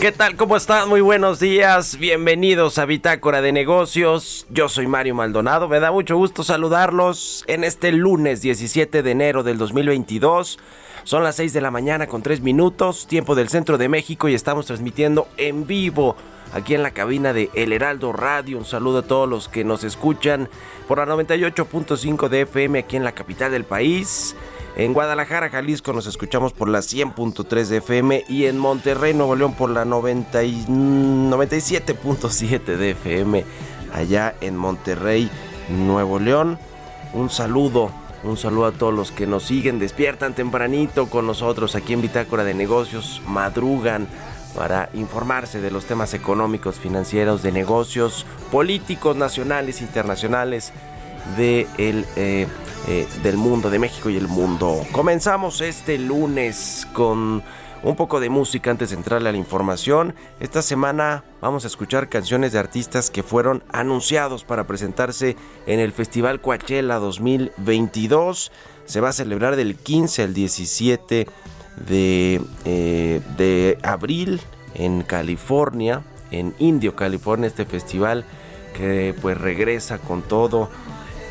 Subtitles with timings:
[0.00, 0.34] ¿Qué tal?
[0.34, 0.88] ¿Cómo están?
[0.88, 1.98] Muy buenos días.
[1.98, 4.46] Bienvenidos a Bitácora de Negocios.
[4.48, 5.68] Yo soy Mario Maldonado.
[5.68, 10.58] Me da mucho gusto saludarlos en este lunes 17 de enero del 2022.
[11.04, 14.34] Son las 6 de la mañana con 3 minutos, tiempo del centro de México y
[14.34, 16.16] estamos transmitiendo en vivo
[16.54, 18.56] aquí en la cabina de El Heraldo Radio.
[18.56, 20.48] Un saludo a todos los que nos escuchan
[20.88, 24.34] por la 98.5 de FM aquí en la capital del país.
[24.76, 29.54] En Guadalajara, Jalisco nos escuchamos por la 100.3 de FM y en Monterrey, Nuevo León
[29.54, 33.44] por la 90 y- 97.7 de FM
[33.92, 35.28] allá en Monterrey,
[35.68, 36.58] Nuevo León.
[37.12, 37.90] Un saludo,
[38.22, 42.44] un saludo a todos los que nos siguen, despiertan tempranito con nosotros aquí en Bitácora
[42.44, 44.06] de Negocios, madrugan
[44.56, 50.72] para informarse de los temas económicos, financieros, de negocios, políticos, nacionales, internacionales
[51.36, 52.46] de el, eh,
[52.88, 54.84] eh, del mundo, de México y el mundo.
[54.92, 57.42] Comenzamos este lunes con
[57.82, 60.14] un poco de música antes de entrarle a la información.
[60.38, 65.36] Esta semana vamos a escuchar canciones de artistas que fueron anunciados para presentarse
[65.66, 68.52] en el Festival Coachella 2022.
[68.84, 71.26] Se va a celebrar del 15 al 17
[71.86, 74.40] de, eh, de abril
[74.74, 78.24] en California, en Indio, California, este festival
[78.76, 80.70] que pues regresa con todo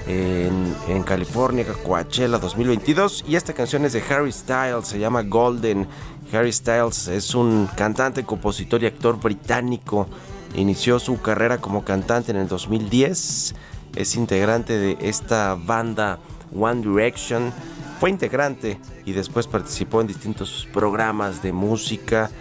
[0.09, 3.25] en, California, Coachella 2022.
[3.27, 5.87] Y esta canción es de Harry Styles, se llama Golden.
[6.33, 10.07] Harry Styles es un cantante, compositor y actor británico.
[10.55, 13.55] Inició su carrera como cantante en el 2010.
[13.95, 16.19] Es integrante de esta banda
[16.55, 17.53] One Direction.
[17.99, 22.31] Fue integrante y después participó en distintos programas de música.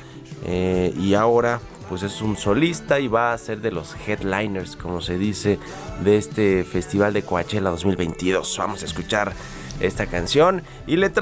[0.45, 5.01] eh, y ahora pues es un solista y va a ser de los headliners, como
[5.01, 5.59] se dice,
[6.05, 8.57] de este Festival de Coachella 2022.
[8.59, 9.33] Vamos a escuchar
[9.81, 11.13] esta canción y le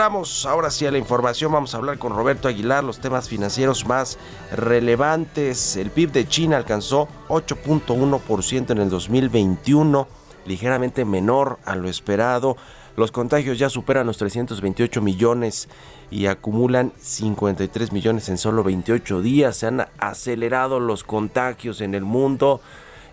[0.47, 1.53] ahora sí a la información.
[1.53, 4.19] Vamos a hablar con Roberto Aguilar los temas financieros más
[4.53, 5.77] relevantes.
[5.77, 10.09] El PIB de China alcanzó 8.1% en el 2021,
[10.47, 12.57] ligeramente menor a lo esperado.
[12.97, 15.69] Los contagios ya superan los 328 millones
[16.11, 19.59] y acumulan 53 millones en solo 28 días.
[19.59, 22.63] Se han acelerado los contagios en el mundo.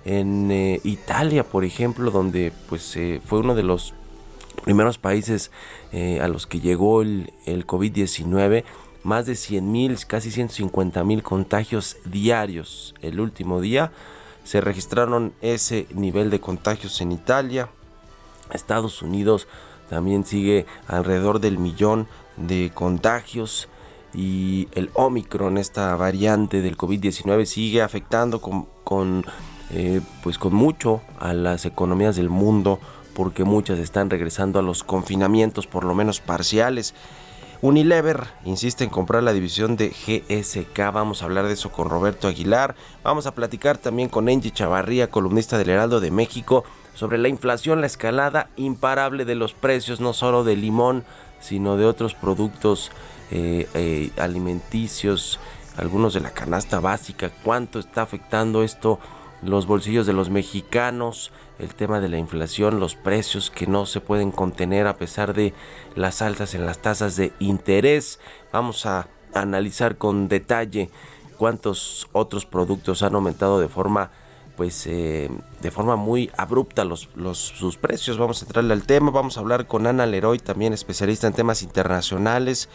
[0.05, 3.93] En eh, Italia, por ejemplo, donde pues eh, fue uno de los
[4.63, 5.51] primeros países
[5.91, 8.63] eh, a los que llegó el, el COVID-19,
[9.03, 12.95] más de 100 mil, casi 150 mil contagios diarios.
[13.01, 13.91] El último día
[14.45, 17.69] se registraron ese nivel de contagios en Italia.
[18.51, 19.47] Estados Unidos
[19.93, 23.69] también sigue alrededor del millón de contagios
[24.11, 29.23] y el Omicron, esta variante del COVID-19, sigue afectando con,
[29.69, 32.79] eh, pues con mucho a las economías del mundo
[33.13, 36.95] porque muchas están regresando a los confinamientos, por lo menos parciales.
[37.61, 40.91] Unilever insiste en comprar la división de GSK.
[40.91, 42.75] Vamos a hablar de eso con Roberto Aguilar.
[43.03, 46.63] Vamos a platicar también con Angie Chavarría, columnista del Heraldo de México,
[46.93, 51.03] sobre la inflación, la escalada imparable de los precios, no solo de limón,
[51.39, 52.91] sino de otros productos
[53.31, 55.39] eh, eh, alimenticios,
[55.77, 57.31] algunos de la canasta básica.
[57.43, 58.99] ¿Cuánto está afectando esto
[59.41, 61.31] los bolsillos de los mexicanos?
[61.59, 65.53] el tema de la inflación, los precios que no se pueden contener a pesar de
[65.95, 68.19] las altas en las tasas de interés.
[68.51, 70.89] Vamos a analizar con detalle
[71.37, 74.11] cuántos otros productos han aumentado de forma
[74.63, 75.29] pues eh,
[75.61, 78.17] de forma muy abrupta los, los, sus precios.
[78.17, 81.63] Vamos a entrarle al tema, vamos a hablar con Ana Leroy, también especialista en temas
[81.63, 82.69] internacionales,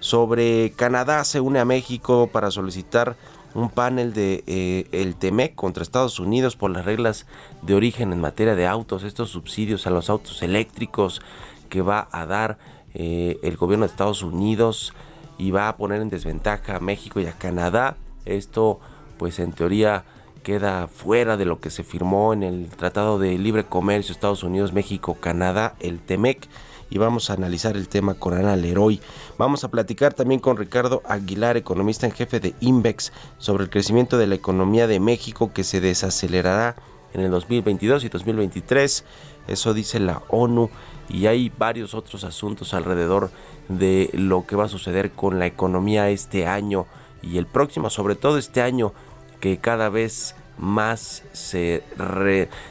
[0.00, 3.16] sobre Canadá se une a México para solicitar
[3.54, 7.24] un panel de eh, el TEMEC contra Estados Unidos por las reglas
[7.62, 11.22] de origen en materia de autos, estos subsidios a los autos eléctricos
[11.70, 12.58] que va a dar
[12.92, 14.92] eh, el gobierno de Estados Unidos
[15.38, 17.96] y va a poner en desventaja a México y a Canadá.
[18.26, 18.78] Esto
[19.16, 20.04] pues en teoría
[20.42, 24.72] queda fuera de lo que se firmó en el Tratado de Libre Comercio Estados Unidos,
[24.72, 26.48] México, Canadá, el TEMEC
[26.90, 29.00] y vamos a analizar el tema con Ana Leroy.
[29.38, 34.18] Vamos a platicar también con Ricardo Aguilar, economista en jefe de Invex, sobre el crecimiento
[34.18, 36.76] de la economía de México que se desacelerará
[37.14, 39.04] en el 2022 y 2023.
[39.46, 40.68] Eso dice la ONU
[41.08, 43.30] y hay varios otros asuntos alrededor
[43.68, 46.86] de lo que va a suceder con la economía este año
[47.22, 48.92] y el próximo, sobre todo este año
[49.40, 51.82] que cada vez más se,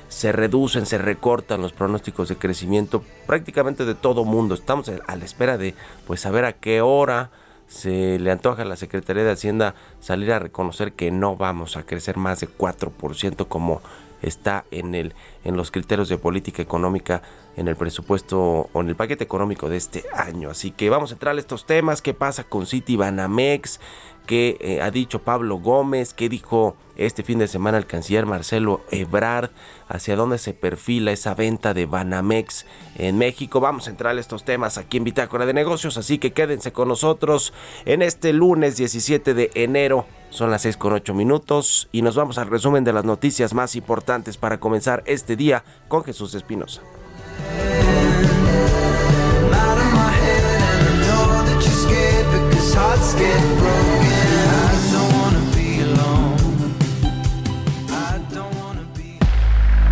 [0.08, 4.54] se reducen, se recortan los pronósticos de crecimiento prácticamente de todo mundo.
[4.54, 5.74] Estamos a la espera de
[6.06, 7.32] pues saber a qué hora
[7.68, 11.84] se le antoja a la Secretaría de Hacienda salir a reconocer que no vamos a
[11.84, 13.82] crecer más de 4% como
[14.22, 15.14] está en el
[15.44, 17.22] en los criterios de política económica
[17.56, 20.50] en el presupuesto o en el paquete económico de este año.
[20.50, 23.80] Así que vamos a entrar a estos temas, qué pasa con City Banamex,
[24.26, 28.82] qué eh, ha dicho Pablo Gómez, qué dijo este fin de semana el canciller Marcelo
[28.92, 29.50] Ebrard,
[29.88, 33.60] hacia dónde se perfila esa venta de Banamex en México.
[33.60, 36.88] Vamos a entrar a estos temas aquí en Bitácora de Negocios, así que quédense con
[36.88, 37.54] nosotros
[37.86, 40.06] en este lunes 17 de enero.
[40.30, 43.76] Son las 6 con 8 minutos y nos vamos al resumen de las noticias más
[43.76, 46.82] importantes para comenzar este día con Jesús Espinosa.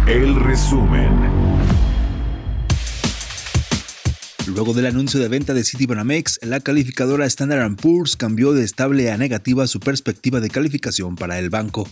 [0.07, 1.37] El resumen.
[4.48, 9.18] Luego del anuncio de venta de Citibanamex, la calificadora Standard Poor's cambió de estable a
[9.18, 11.88] negativa su perspectiva de calificación para el banco.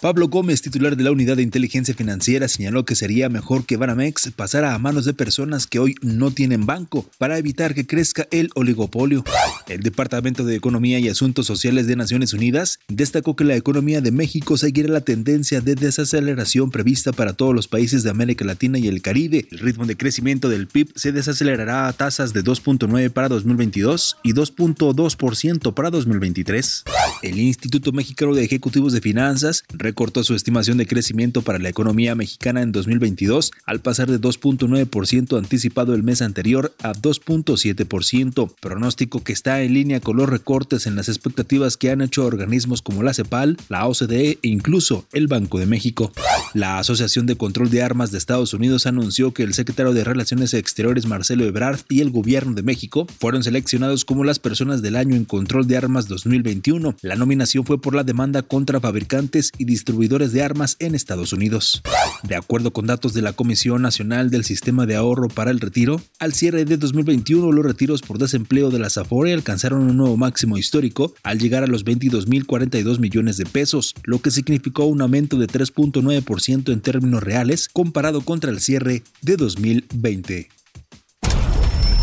[0.00, 4.32] Pablo Gómez, titular de la Unidad de Inteligencia Financiera, señaló que sería mejor que Banamex
[4.34, 8.50] pasara a manos de personas que hoy no tienen banco para evitar que crezca el
[8.54, 9.22] oligopolio.
[9.68, 14.10] El Departamento de Economía y Asuntos Sociales de Naciones Unidas destacó que la economía de
[14.10, 18.88] México seguirá la tendencia de desaceleración prevista para todos los países de América Latina y
[18.88, 19.46] el Caribe.
[19.52, 24.32] El ritmo de crecimiento del PIB se desacelerará a tasas de 2.9 para 2022 y
[24.32, 26.84] 2.2% para 2023.
[27.20, 32.14] El Instituto Mexicano de Ejecutivos de Finanzas recortó su estimación de crecimiento para la economía
[32.14, 39.34] mexicana en 2022 al pasar de 2.9% anticipado el mes anterior a 2.7%, pronóstico que
[39.34, 43.12] está en línea con los recortes en las expectativas que han hecho organismos como la
[43.12, 46.12] CEPAL, la OCDE e incluso el Banco de México.
[46.54, 50.54] La Asociación de Control de Armas de Estados Unidos anunció que el secretario de Relaciones
[50.54, 55.16] Exteriores Marcelo Ebrard y el gobierno de México fueron seleccionados como las personas del año
[55.16, 56.94] en control de armas 2021.
[57.02, 61.82] La nominación fue por la demanda contra fabricantes y distribuidores de armas en Estados Unidos.
[62.22, 66.00] De acuerdo con datos de la Comisión Nacional del Sistema de Ahorro para el Retiro,
[66.18, 70.58] al cierre de 2021 los retiros por desempleo de la Safore alcanzaron un nuevo máximo
[70.58, 75.46] histórico al llegar a los 22.042 millones de pesos, lo que significó un aumento de
[75.46, 80.59] 3.9% en términos reales comparado contra el cierre de 2020.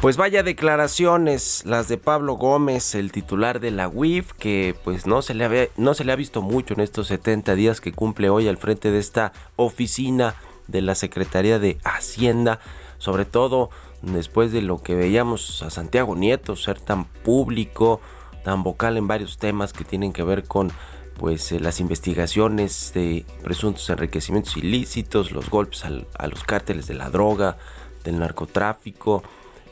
[0.00, 5.22] Pues vaya declaraciones las de Pablo Gómez, el titular de la UIF, que pues no
[5.22, 8.28] se le había, no se le ha visto mucho en estos 70 días que cumple
[8.28, 10.36] hoy al frente de esta oficina
[10.68, 12.60] de la Secretaría de Hacienda,
[12.98, 13.70] sobre todo
[14.02, 18.00] después de lo que veíamos a Santiago Nieto ser tan público,
[18.44, 20.70] tan vocal en varios temas que tienen que ver con
[21.18, 27.08] pues eh, las investigaciones de presuntos enriquecimientos ilícitos, los golpes a los cárteles de la
[27.08, 27.56] droga,
[28.04, 29.22] del narcotráfico,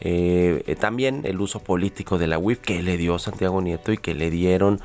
[0.00, 3.98] eh, eh, también el uso político de la UIF que le dio Santiago Nieto y
[3.98, 4.80] que le dieron,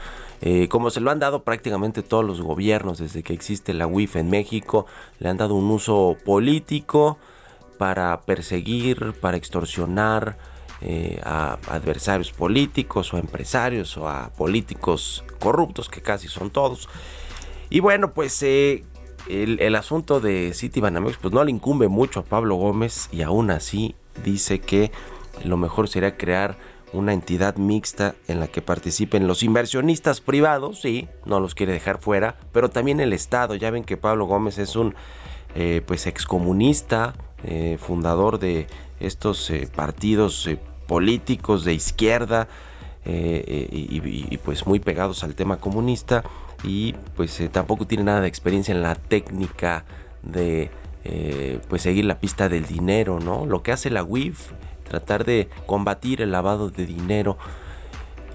[0.70, 4.30] como se lo han dado prácticamente todos los gobiernos desde que existe la UIF en
[4.30, 4.86] México,
[5.20, 7.18] le han dado un uso político
[7.78, 10.38] para perseguir, para extorsionar,
[10.82, 16.88] eh, a adversarios políticos o empresarios o a políticos corruptos, que casi son todos.
[17.70, 18.86] Y bueno, pues eh,
[19.28, 23.52] el, asunto de City Banamex pues no le incumbe mucho a Pablo Gómez y aún
[23.52, 24.92] así dice que
[25.44, 26.58] lo mejor sería crear
[26.92, 32.00] una entidad mixta en la que participen los inversionistas privados, sí, no los quiere dejar
[32.00, 33.56] fuera, pero también el Estado.
[33.56, 34.96] Ya ven que Pablo Gómez es un
[35.56, 37.16] eh, pues excomunista,
[37.78, 38.68] fundador de
[39.00, 40.50] estos partidos
[40.88, 42.50] políticos de izquierda
[43.06, 46.24] eh, eh, y, pues muy pegados al tema comunista
[46.64, 49.86] y pues eh, tampoco tiene nada de experiencia en la técnica
[50.22, 50.70] de
[51.68, 53.46] pues seguir la pista del dinero, ¿no?
[53.46, 54.52] Lo que hace la WIF,
[54.88, 57.38] tratar de combatir el lavado de dinero.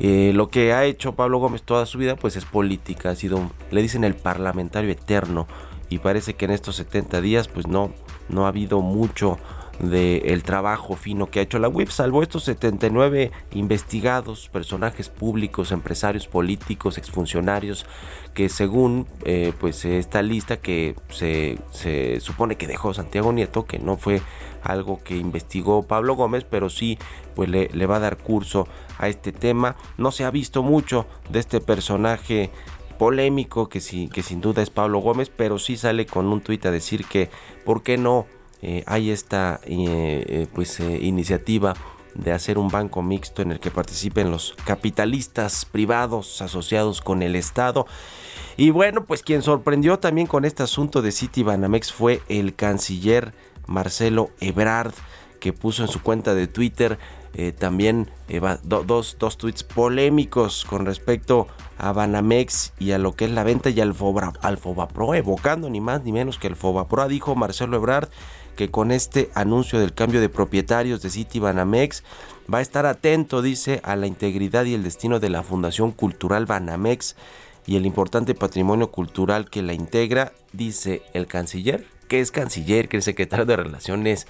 [0.01, 3.83] lo que ha hecho Pablo Gómez toda su vida pues es política, ha sido, le
[3.83, 5.47] dicen el parlamentario eterno
[5.89, 7.93] y parece que en estos 70 días pues no,
[8.29, 9.39] no ha habido mucho
[9.79, 16.27] del trabajo fino que ha hecho la WIF, salvo estos 79 investigados, personajes públicos, empresarios
[16.27, 17.87] políticos, exfuncionarios,
[18.35, 23.79] que según eh, pues esta lista que se, se, supone que dejó Santiago Nieto, que
[23.79, 24.23] no fue
[24.63, 26.99] algo que investigó Pablo Gómez, pero sí
[27.35, 28.67] pues le, le va a dar curso
[28.99, 29.77] a este tema.
[29.99, 32.51] No se ha visto mucho de este personaje
[32.99, 36.65] polémico que, sí, que sin duda es Pablo Gómez, pero sí sale con un tuit
[36.67, 37.31] a decir que
[37.65, 38.27] ¿por qué no?
[38.67, 41.75] Eh, hay esta eh, eh, pues, iniciativa
[42.15, 47.37] de hacer un banco mixto en el que participen los capitalistas privados asociados con el
[47.37, 47.87] Estado.
[48.57, 53.35] Y bueno, pues quien sorprendió también con este asunto de City Banamex fue el canciller
[53.67, 54.95] Marcelo Ebrard,
[55.41, 56.99] que puso en su cuenta de Twitter
[57.59, 58.09] también
[58.63, 63.71] dos, dos tweets polémicos con respecto a Banamex y a lo que es la venta
[63.71, 68.09] y al, Fobapro, evocando ni más ni menos que el Fobapro, dijo Marcelo Ebrard
[68.55, 72.03] que con este anuncio del cambio de propietarios de City Banamex
[72.53, 76.47] va a estar atento, dice, a la integridad y el destino de la Fundación Cultural
[76.47, 77.17] Banamex
[77.67, 82.99] y el importante patrimonio cultural que la integra, dice el canciller, que es canciller, que
[82.99, 84.27] es secretario de Relaciones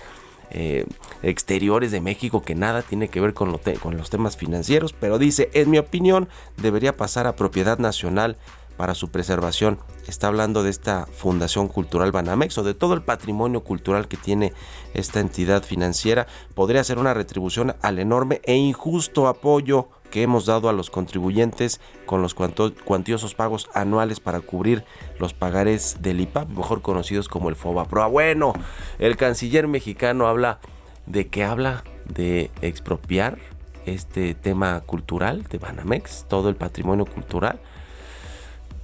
[0.50, 0.86] eh,
[1.22, 5.50] Exteriores de México, que nada tiene que ver con, con los temas financieros, pero dice,
[5.52, 8.36] en mi opinión, debería pasar a propiedad nacional
[8.76, 9.78] para su preservación.
[10.06, 14.52] Está hablando de esta Fundación Cultural Banamex o de todo el patrimonio cultural que tiene
[14.92, 16.26] esta entidad financiera.
[16.54, 21.80] Podría ser una retribución al enorme e injusto apoyo que hemos dado a los contribuyentes
[22.06, 24.84] con los cuantiosos pagos anuales para cubrir
[25.18, 28.02] los pagares del IPAP, mejor conocidos como el FOBAPRO.
[28.02, 28.52] Ah, bueno,
[29.00, 30.60] el canciller mexicano habla
[31.06, 33.38] de que habla de expropiar
[33.86, 37.60] este tema cultural de Banamex, todo el patrimonio cultural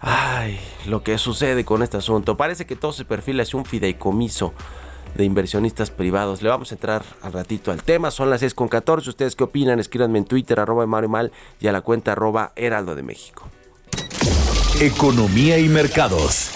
[0.00, 2.36] Ay, lo que sucede con este asunto.
[2.36, 4.54] Parece que todo se perfila hacia un fideicomiso
[5.14, 6.40] de inversionistas privados.
[6.40, 8.10] Le vamos a entrar al ratito al tema.
[8.10, 9.10] Son las 6 con 14.
[9.10, 9.78] ¿Ustedes qué opinan?
[9.78, 13.46] Escríbanme en Twitter, arroba Mario Mal y a la cuenta arroba Heraldo de México.
[14.80, 16.50] Economía y mercados.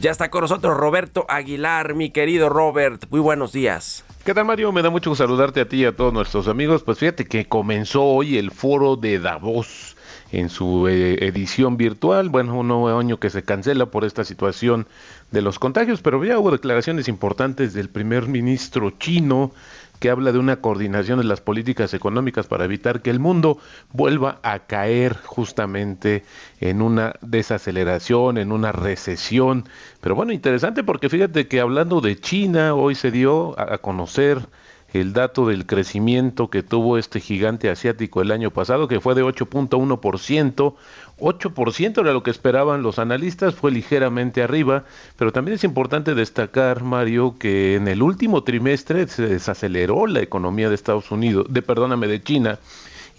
[0.00, 3.04] Ya está con nosotros Roberto Aguilar, mi querido Robert.
[3.10, 4.04] Muy buenos días.
[4.24, 4.72] ¿Qué tal Mario?
[4.72, 6.82] Me da mucho saludarte a ti y a todos nuestros amigos.
[6.82, 9.89] Pues fíjate que comenzó hoy el foro de Davos
[10.32, 12.28] en su eh, edición virtual.
[12.28, 14.86] Bueno, un nuevo año que se cancela por esta situación
[15.30, 19.52] de los contagios, pero ya hubo declaraciones importantes del primer ministro chino
[20.00, 23.58] que habla de una coordinación de las políticas económicas para evitar que el mundo
[23.92, 26.24] vuelva a caer justamente
[26.58, 29.68] en una desaceleración, en una recesión.
[30.00, 34.40] Pero bueno, interesante porque fíjate que hablando de China, hoy se dio a conocer
[34.92, 39.22] el dato del crecimiento que tuvo este gigante asiático el año pasado, que fue de
[39.22, 40.74] 8.1%.
[41.18, 44.84] 8% era lo que esperaban los analistas, fue ligeramente arriba,
[45.16, 50.68] pero también es importante destacar, Mario, que en el último trimestre se desaceleró la economía
[50.68, 52.58] de Estados Unidos, de perdóname, de China,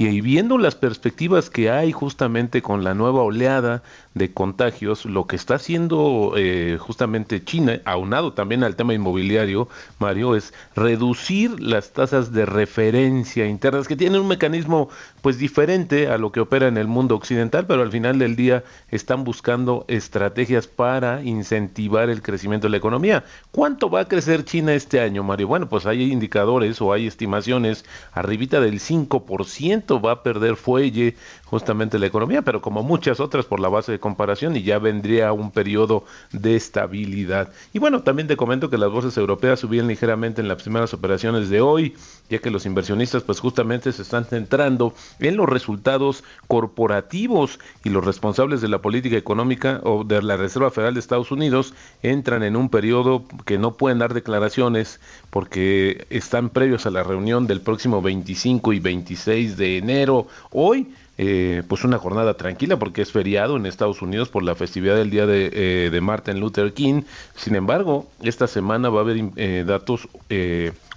[0.07, 5.35] y viendo las perspectivas que hay justamente con la nueva oleada de contagios, lo que
[5.35, 12.33] está haciendo eh, justamente China, aunado también al tema inmobiliario, Mario, es reducir las tasas
[12.33, 14.89] de referencia internas, que tienen un mecanismo
[15.21, 18.63] pues diferente a lo que opera en el mundo occidental, pero al final del día
[18.89, 23.23] están buscando estrategias para incentivar el crecimiento de la economía.
[23.51, 25.47] ¿Cuánto va a crecer China este año, Mario?
[25.47, 31.15] Bueno, pues hay indicadores o hay estimaciones arribita del 5% poquito va a perder fuelle
[31.51, 35.33] justamente la economía, pero como muchas otras por la base de comparación y ya vendría
[35.33, 37.49] un periodo de estabilidad.
[37.73, 41.49] Y bueno, también te comento que las bolsas europeas subían ligeramente en las primeras operaciones
[41.49, 41.93] de hoy,
[42.29, 48.05] ya que los inversionistas pues justamente se están centrando en los resultados corporativos y los
[48.05, 52.55] responsables de la política económica o de la Reserva Federal de Estados Unidos entran en
[52.55, 58.01] un periodo que no pueden dar declaraciones porque están previos a la reunión del próximo
[58.01, 60.27] 25 y 26 de enero.
[60.51, 64.95] Hoy eh, pues una jornada tranquila porque es feriado en Estados Unidos por la festividad
[64.95, 67.03] del día de, eh, Martin Luther King.
[67.35, 70.07] Sin embargo, esta semana va a haber eh, datos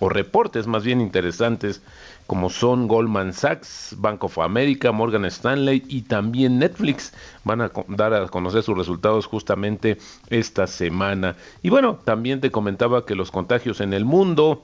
[0.01, 1.83] o reportes más bien interesantes
[2.27, 7.13] como son Goldman Sachs, Bank of America, Morgan Stanley y también Netflix
[7.45, 9.99] van a dar a conocer sus resultados justamente
[10.31, 11.37] esta semana.
[11.63, 14.63] Y bueno, también te comentaba que los contagios en el mundo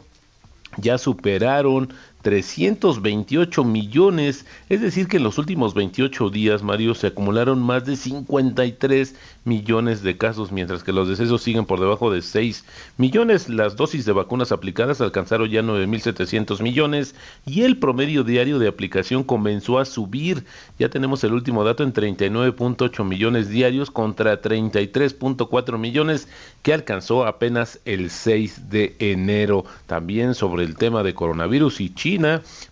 [0.76, 7.60] ya superaron 328 millones, es decir que en los últimos 28 días, Mario, se acumularon
[7.60, 12.64] más de 53 millones de casos, mientras que los decesos siguen por debajo de 6
[12.98, 13.48] millones.
[13.48, 17.14] Las dosis de vacunas aplicadas alcanzaron ya 9.700 millones
[17.46, 20.44] y el promedio diario de aplicación comenzó a subir.
[20.78, 26.28] Ya tenemos el último dato en 39.8 millones diarios contra 33.4 millones
[26.62, 29.64] que alcanzó apenas el 6 de enero.
[29.86, 32.09] También sobre el tema de coronavirus y China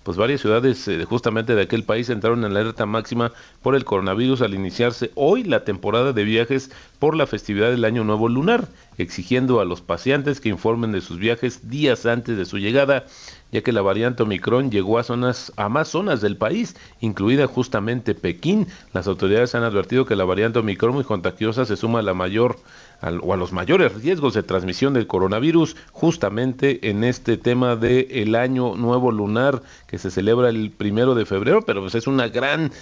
[0.03, 3.85] Pues varias ciudades eh, justamente de aquel país entraron en la alerta máxima por el
[3.85, 8.69] coronavirus al iniciarse hoy la temporada de viajes por la festividad del Año Nuevo Lunar,
[8.97, 13.07] exigiendo a los pacientes que informen de sus viajes días antes de su llegada,
[13.53, 18.15] ya que la variante Omicron llegó a zonas a más zonas del país, incluida justamente
[18.15, 18.67] Pekín.
[18.93, 22.57] Las autoridades han advertido que la variante Omicron muy contagiosa se suma a la mayor
[23.23, 28.35] o a los mayores riesgos de transmisión del coronavirus justamente en este tema de el
[28.35, 32.73] año nuevo lunar que se celebra el primero de febrero pero pues es una gran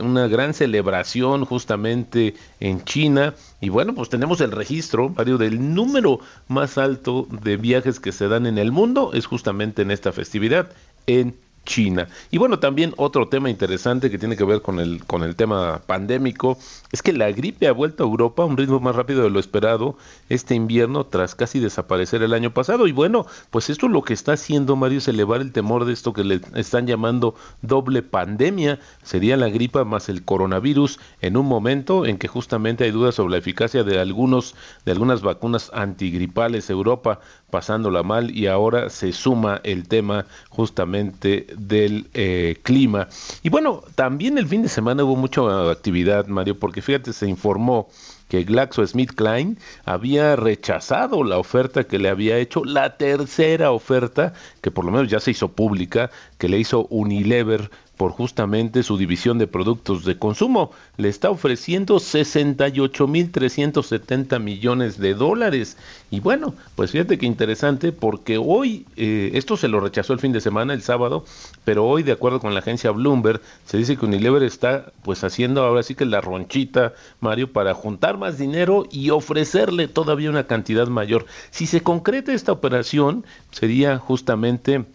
[0.00, 6.20] una gran celebración justamente en China y bueno pues tenemos el registro Mario del número
[6.48, 9.12] más alto de viajes que se dan en el mundo.
[9.12, 10.70] Es justamente en esta festividad
[11.06, 11.36] en
[11.70, 12.08] China.
[12.32, 15.80] Y bueno, también otro tema interesante que tiene que ver con el, con el tema
[15.86, 16.58] pandémico
[16.90, 19.38] es que la gripe ha vuelto a Europa a un ritmo más rápido de lo
[19.38, 19.96] esperado
[20.28, 22.88] este invierno tras casi desaparecer el año pasado.
[22.88, 26.12] Y bueno, pues esto lo que está haciendo Mario es elevar el temor de esto
[26.12, 28.80] que le están llamando doble pandemia.
[29.04, 33.30] Sería la gripa más el coronavirus en un momento en que justamente hay dudas sobre
[33.30, 36.68] la eficacia de algunos de algunas vacunas antigripales.
[36.68, 43.08] Europa pasándola mal y ahora se suma el tema justamente del eh, clima.
[43.42, 47.88] Y bueno, también el fin de semana hubo mucha actividad, Mario, porque fíjate, se informó
[48.28, 54.84] que GlaxoSmithKline había rechazado la oferta que le había hecho, la tercera oferta, que por
[54.84, 59.46] lo menos ya se hizo pública, que le hizo Unilever por justamente su división de
[59.46, 60.70] productos de consumo.
[60.96, 65.76] Le está ofreciendo 68.370 millones de dólares.
[66.10, 70.32] Y bueno, pues fíjate que interesante porque hoy, eh, esto se lo rechazó el fin
[70.32, 71.26] de semana, el sábado,
[71.66, 75.62] pero hoy, de acuerdo con la agencia Bloomberg, se dice que Unilever está pues haciendo
[75.62, 80.88] ahora sí que la ronchita, Mario, para juntar más dinero y ofrecerle todavía una cantidad
[80.88, 81.26] mayor.
[81.50, 84.86] Si se concreta esta operación, sería justamente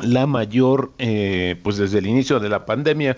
[0.00, 3.16] la mayor, eh, pues desde el inicio de la pandemia,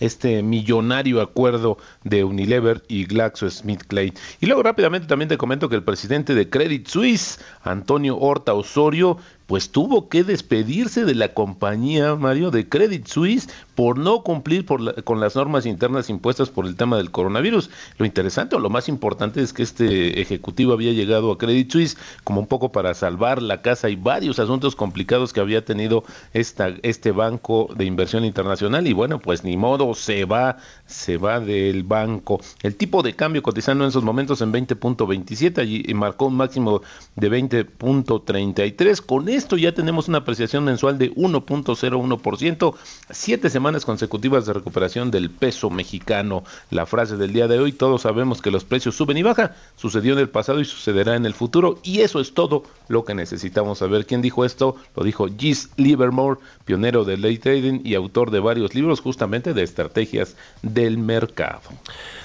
[0.00, 4.14] este millonario acuerdo de Unilever y GlaxoSmithKline.
[4.40, 9.18] Y luego rápidamente también te comento que el presidente de Credit Suisse, Antonio Horta Osorio,
[9.46, 15.20] pues tuvo que despedirse de la compañía, Mario, de Credit Suisse por no cumplir con
[15.20, 17.70] las normas internas impuestas por el tema del coronavirus.
[17.98, 21.96] Lo interesante o lo más importante es que este ejecutivo había llegado a Credit Suisse
[22.24, 26.74] como un poco para salvar la casa y varios asuntos complicados que había tenido esta,
[26.82, 30.56] este banco de inversión internacional y bueno, pues ni modo, se va,
[30.86, 32.40] se va del banco.
[32.62, 36.82] El tipo de cambio cotizando en esos momentos en 20.27 y marcó un máximo
[37.14, 42.74] de 20.33 con esto ya tenemos una apreciación mensual de 1.01%,
[43.10, 46.44] siete semanas consecutivas de recuperación del peso mexicano.
[46.70, 50.14] La frase del día de hoy, todos sabemos que los precios suben y bajan, sucedió
[50.14, 53.78] en el pasado y sucederá en el futuro y eso es todo lo que necesitamos
[53.78, 54.06] saber.
[54.06, 54.76] ¿Quién dijo esto?
[54.96, 59.62] Lo dijo Gis Livermore, pionero del day trading y autor de varios libros justamente de
[59.62, 61.60] estrategias del mercado.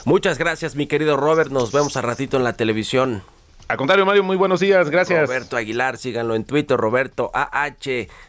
[0.05, 3.23] Muchas gracias mi querido Robert, nos vemos a ratito en la televisión.
[3.71, 5.29] Al contrario, Mario, muy buenos días, gracias.
[5.29, 7.77] Roberto Aguilar, síganlo en Twitter, Roberto AH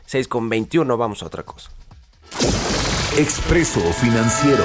[0.07, 1.69] 6 con 21, vamos a otra cosa.
[3.19, 4.63] Expreso Financiero.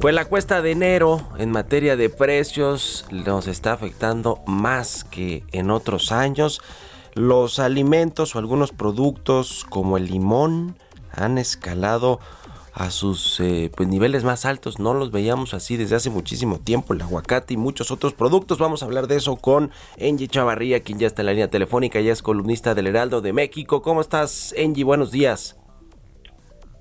[0.00, 5.70] Pues la cuesta de enero en materia de precios nos está afectando más que en
[5.70, 6.62] otros años.
[7.12, 10.76] los alimentos o algunos productos como el limón
[11.14, 12.20] han escalado
[12.74, 14.78] a sus eh, pues, niveles más altos.
[14.78, 16.94] No los veíamos así desde hace muchísimo tiempo.
[16.94, 18.58] El aguacate y muchos otros productos.
[18.58, 22.00] Vamos a hablar de eso con Angie Chavarría, quien ya está en la línea telefónica.
[22.00, 23.82] Ya es columnista del Heraldo de México.
[23.82, 24.84] ¿Cómo estás, Angie?
[24.84, 25.58] Buenos días.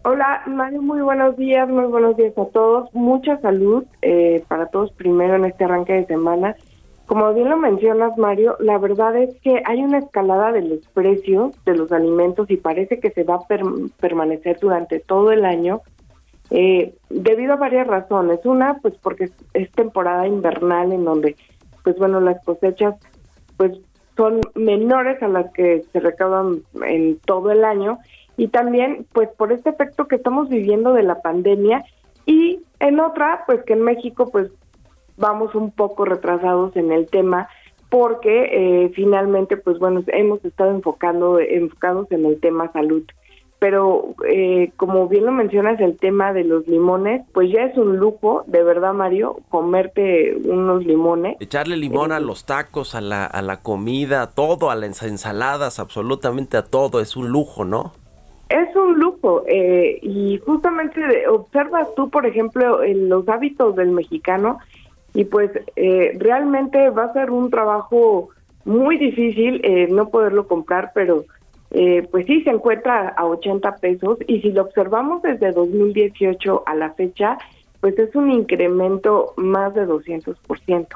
[0.04, 2.90] Hola, Mario, muy buenos días, muy buenos días a todos.
[2.94, 6.56] Mucha salud eh, para todos primero en este arranque de semana.
[7.12, 11.52] Como bien lo mencionas, Mario, la verdad es que hay una escalada de los precios
[11.66, 13.48] de los alimentos y parece que se va a
[14.00, 15.82] permanecer durante todo el año
[16.52, 18.40] eh, debido a varias razones.
[18.46, 21.36] Una, pues porque es, temporada invernal en donde,
[21.84, 22.96] pues bueno, las cosechas
[23.58, 23.78] pues
[24.16, 28.00] son menores a las que se recaudan en todo el año
[28.38, 31.84] y también pues por este efecto que estamos viviendo de la pandemia
[32.26, 34.50] y en otra pues que en México pues
[35.22, 37.48] vamos un poco retrasados en el tema
[37.90, 43.04] porque eh, finalmente pues bueno hemos estado enfocando enfocados en el tema salud.
[43.60, 47.98] Pero eh, como bien lo mencionas el tema de los limones pues ya es un
[47.98, 51.38] lujo de verdad Mario comerte unos limones.
[51.40, 55.04] Echarle limón a eh, los tacos a la a la comida a todo a las
[55.04, 57.94] ensaladas absolutamente a todo es un lujo no
[58.52, 64.60] es un lujo eh, y justamente observas tú, por ejemplo, en los hábitos del mexicano
[65.14, 68.30] y pues eh, realmente va a ser un trabajo
[68.64, 71.26] muy difícil eh, no poderlo comprar, pero
[72.12, 76.92] pues sí se encuentra a 80 pesos y si lo observamos desde 2018 a la
[76.96, 77.38] fecha,
[77.80, 80.88] pues es un incremento más de 200%.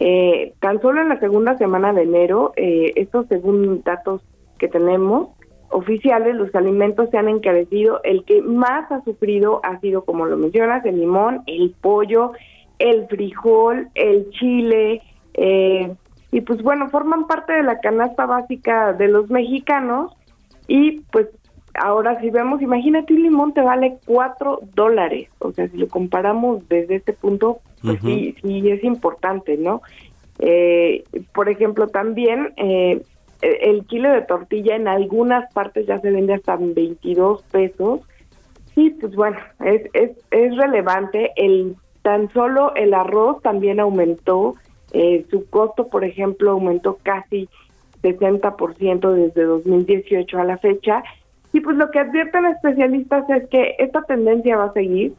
[0.00, 4.20] Eh, tan solo en la segunda semana de enero, estos según datos
[4.58, 5.28] que tenemos,
[5.70, 8.00] oficiales los alimentos se han encarecido.
[8.02, 12.32] El que más ha sufrido ha sido, como lo mencionas, el limón, el pollo,
[12.78, 15.02] el frijol, el chile,
[15.34, 15.94] eh,
[16.32, 20.12] y pues bueno, forman parte de la canasta básica de los mexicanos
[20.68, 21.28] y pues
[21.74, 26.68] ahora si vemos, imagínate un limón te vale cuatro dólares, o sea, si lo comparamos
[26.68, 29.82] desde este punto, pues sí, sí es importante, ¿no?
[30.38, 33.02] Eh, por ejemplo, también eh,
[33.42, 38.00] el kilo de tortilla en algunas partes ya se vende hasta 22 pesos.
[38.74, 41.32] Y pues bueno, es, es, es relevante.
[41.36, 44.54] El, tan solo el arroz también aumentó.
[44.92, 47.48] Eh, su costo, por ejemplo, aumentó casi
[48.00, 51.02] 60% desde 2018 a la fecha.
[51.52, 55.14] Y pues lo que advierten especialistas es que esta tendencia va a seguir,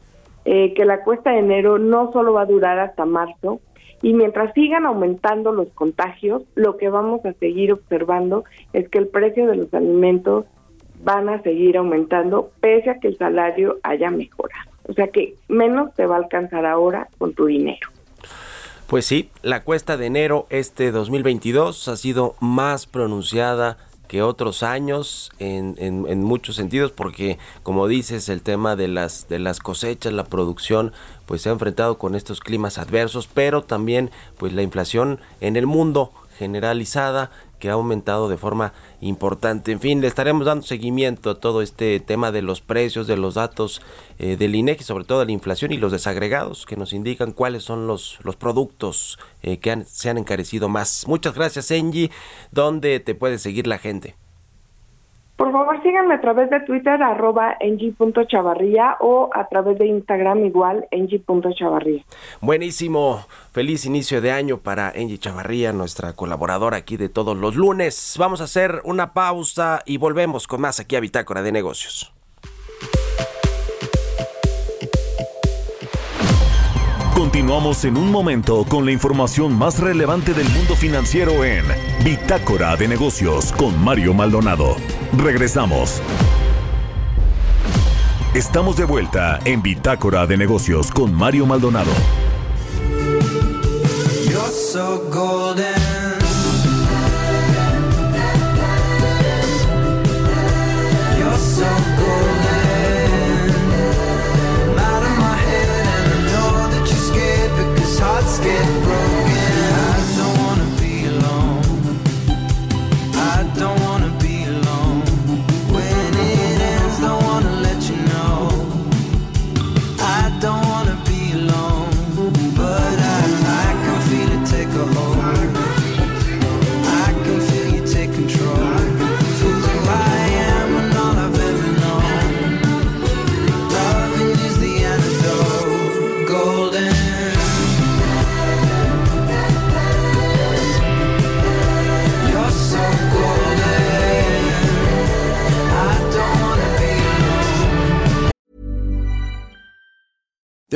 [0.46, 3.60] eh, que la cuesta de enero no solo va a durar hasta marzo,
[4.00, 9.08] y mientras sigan aumentando los contagios, lo que vamos a seguir observando es que el
[9.08, 10.46] precio de los alimentos
[11.02, 14.77] van a seguir aumentando pese a que el salario haya mejorado.
[14.88, 17.88] O sea que menos te va a alcanzar ahora con tu dinero.
[18.88, 23.76] Pues sí, la cuesta de enero este 2022 ha sido más pronunciada
[24.08, 29.38] que otros años en, en, muchos sentidos porque como dices el tema de las de
[29.38, 30.92] las cosechas la producción
[31.26, 35.66] pues se ha enfrentado con estos climas adversos pero también pues la inflación en el
[35.66, 39.72] mundo generalizada que ha aumentado de forma importante.
[39.72, 43.34] En fin, le estaremos dando seguimiento a todo este tema de los precios, de los
[43.34, 43.82] datos
[44.18, 47.86] eh, del INEGI, sobre todo la inflación y los desagregados que nos indican cuáles son
[47.86, 51.06] los, los productos eh, que se han encarecido más.
[51.06, 52.10] Muchas gracias, Engie.
[52.50, 54.16] ¿Dónde te puede seguir la gente?
[55.38, 60.88] Por favor, síganme a través de Twitter, arroba ng.chavarría o a través de Instagram igual,
[60.90, 62.02] ng.chavarría.
[62.40, 63.24] Buenísimo.
[63.52, 68.16] Feliz inicio de año para Angie Chavarría, nuestra colaboradora aquí de todos los lunes.
[68.18, 72.12] Vamos a hacer una pausa y volvemos con más aquí a Bitácora de Negocios.
[77.14, 81.64] Continuamos en un momento con la información más relevante del mundo financiero en
[82.04, 84.74] Bitácora de Negocios con Mario Maldonado.
[85.16, 86.02] Regresamos.
[88.34, 91.90] Estamos de vuelta en Bitácora de Negocios con Mario Maldonado.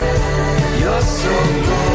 [0.00, 1.28] You're so
[1.66, 1.87] golden.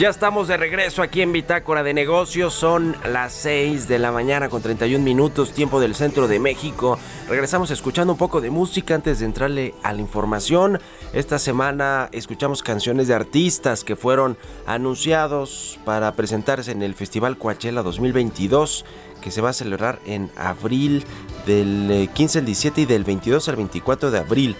[0.00, 2.54] Ya estamos de regreso aquí en Bitácora de Negocios.
[2.54, 6.98] Son las 6 de la mañana con 31 minutos, tiempo del centro de México.
[7.28, 10.80] Regresamos escuchando un poco de música antes de entrarle a la información.
[11.12, 17.82] Esta semana escuchamos canciones de artistas que fueron anunciados para presentarse en el Festival Coachella
[17.82, 18.86] 2022
[19.20, 21.04] que se va a celebrar en abril
[21.46, 24.56] del eh, 15 al 17 y del 22 al 24 de abril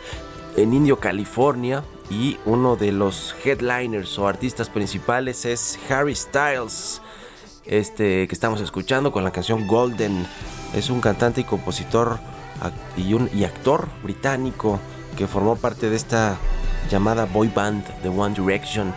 [0.56, 1.82] en Indio, California.
[2.10, 7.00] Y uno de los headliners o artistas principales es Harry Styles,
[7.64, 10.26] este que estamos escuchando con la canción Golden.
[10.74, 12.18] Es un cantante y compositor
[12.96, 14.80] y actor británico
[15.16, 16.36] que formó parte de esta
[16.90, 18.92] llamada boy band de One Direction.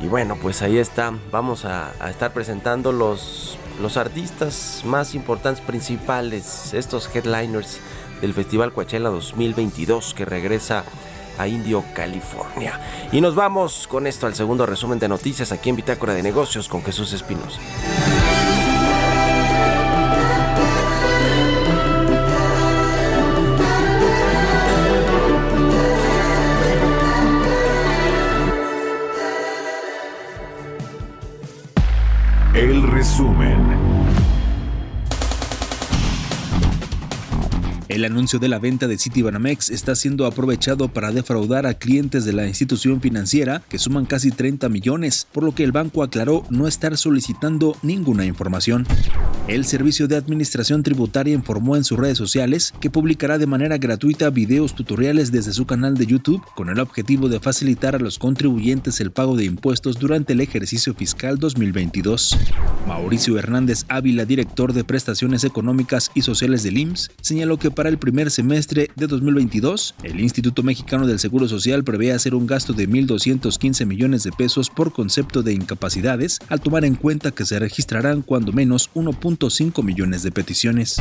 [0.00, 1.12] Y bueno, pues ahí está.
[1.30, 7.80] Vamos a, a estar presentando los, los artistas más importantes, principales, estos headliners
[8.20, 10.84] del Festival Coachella 2022 que regresa
[11.38, 12.80] a Indio, California.
[13.12, 16.68] Y nos vamos con esto al segundo resumen de noticias aquí en Bitácora de Negocios
[16.68, 17.60] con Jesús Espinosa.
[37.98, 42.32] El anuncio de la venta de Citibanamex está siendo aprovechado para defraudar a clientes de
[42.32, 46.68] la institución financiera que suman casi 30 millones, por lo que el banco aclaró no
[46.68, 48.86] estar solicitando ninguna información.
[49.48, 54.28] El Servicio de Administración Tributaria informó en sus redes sociales que publicará de manera gratuita
[54.28, 59.00] videos tutoriales desde su canal de YouTube con el objetivo de facilitar a los contribuyentes
[59.00, 62.38] el pago de impuestos durante el ejercicio fiscal 2022.
[62.86, 67.98] Mauricio Hernández Ávila, director de prestaciones económicas y sociales del IMSS, señaló que para el
[67.98, 72.88] primer semestre de 2022, el Instituto Mexicano del Seguro Social prevé hacer un gasto de
[72.88, 78.22] 1.215 millones de pesos por concepto de incapacidades, al tomar en cuenta que se registrarán
[78.22, 80.96] cuando menos 1.5 millones de peticiones.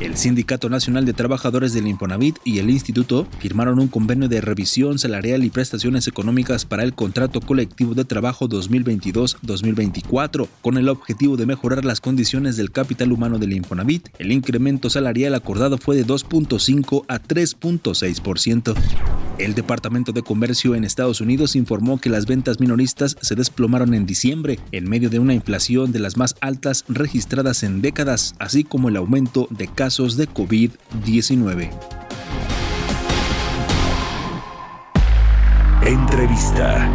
[0.00, 4.98] El Sindicato Nacional de Trabajadores del Infonavit y el Instituto firmaron un convenio de revisión
[4.98, 11.46] salarial y prestaciones económicas para el contrato colectivo de trabajo 2022-2024, con el objetivo de
[11.46, 14.10] mejorar las condiciones del capital humano del Infonavit.
[14.18, 18.74] El incremento salarial acordado fue de 2.5 a 3.6%.
[19.38, 24.06] El Departamento de Comercio en Estados Unidos informó que las ventas minoristas se desplomaron en
[24.06, 28.88] diciembre en medio de una inflación de las más altas registradas en décadas, así como
[28.88, 31.70] el aumento de casos de COVID-19.
[35.86, 36.90] Entrevista.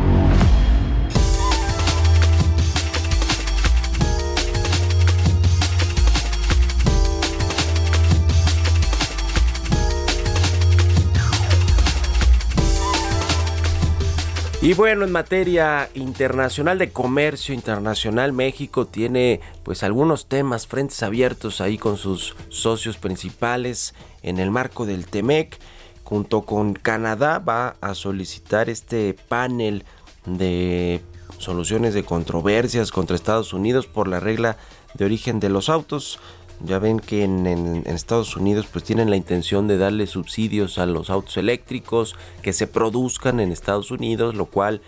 [14.64, 21.62] Y bueno, en materia internacional de comercio internacional, México tiene pues algunos temas, frentes abiertos
[21.62, 25.58] ahí con sus socios principales en el marco del TEMEC.
[26.04, 29.84] Junto con Canadá va a solicitar este panel
[30.28, 31.02] de
[31.40, 34.58] soluciones de controversias contra Estados Unidos por la regla
[34.94, 36.20] de origen de los autos.
[36.66, 40.86] Ya ven que en, en- Estados Unidos pues tienen la intención de darle subsidios a
[40.86, 44.82] los autos eléctricos que se produzcan en Estados Unidos, lo cual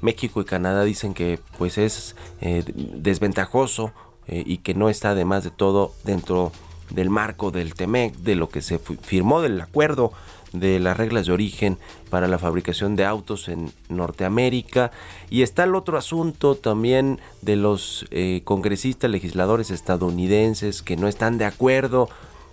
[0.00, 3.92] México y Canadá dicen que pues es eh, desventajoso
[4.28, 6.52] eh, y que no está además de todo dentro
[6.90, 10.12] del marco del TEMEC, de lo que se firmó del acuerdo
[10.52, 14.90] de las reglas de origen para la fabricación de autos en Norteamérica.
[15.30, 21.38] Y está el otro asunto también de los eh, congresistas, legisladores estadounidenses que no están
[21.38, 22.08] de acuerdo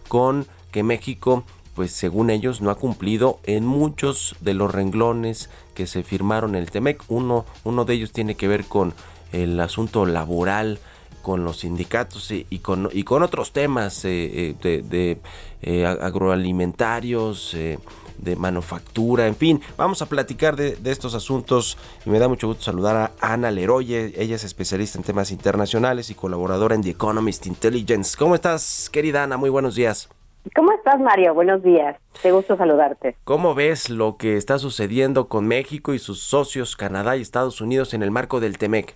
[0.08, 1.44] con que México,
[1.76, 6.64] pues según ellos, no ha cumplido en muchos de los renglones que se firmaron en
[6.64, 7.04] el TEMEC.
[7.08, 8.94] Uno, uno de ellos tiene que ver con
[9.32, 10.80] el asunto laboral
[11.28, 15.18] con los sindicatos y, y con, y con otros temas eh, eh, de, de,
[15.62, 17.80] eh, agroalimentarios, eh,
[18.18, 22.48] de manufactura, en fin, vamos a platicar de, de estos asuntos y me da mucho
[22.48, 26.92] gusto saludar a Ana Leroye, ella es especialista en temas internacionales y colaboradora en The
[26.92, 28.16] Economist Intelligence.
[28.18, 29.36] ¿Cómo estás, querida Ana?
[29.36, 30.08] Muy buenos días.
[30.56, 31.34] ¿Cómo estás, Mario?
[31.34, 31.98] Buenos días.
[32.22, 33.18] Qué gusto saludarte.
[33.26, 37.94] ¿Cómo ves lo que está sucediendo con México y sus socios Canadá y Estados Unidos
[37.94, 38.96] en el marco del TEMEC?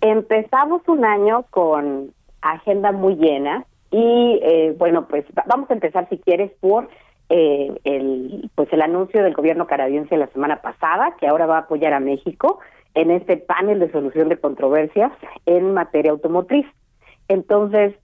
[0.00, 6.18] Empezamos un año con agenda muy llena y eh, bueno, pues vamos a empezar si
[6.18, 6.88] quieres por
[7.28, 11.60] eh, el pues el anuncio del gobierno canadiense la semana pasada que ahora va a
[11.60, 12.60] apoyar a México
[12.94, 15.12] en este panel de solución de controversias
[15.46, 16.66] en materia automotriz.
[17.28, 17.94] Entonces,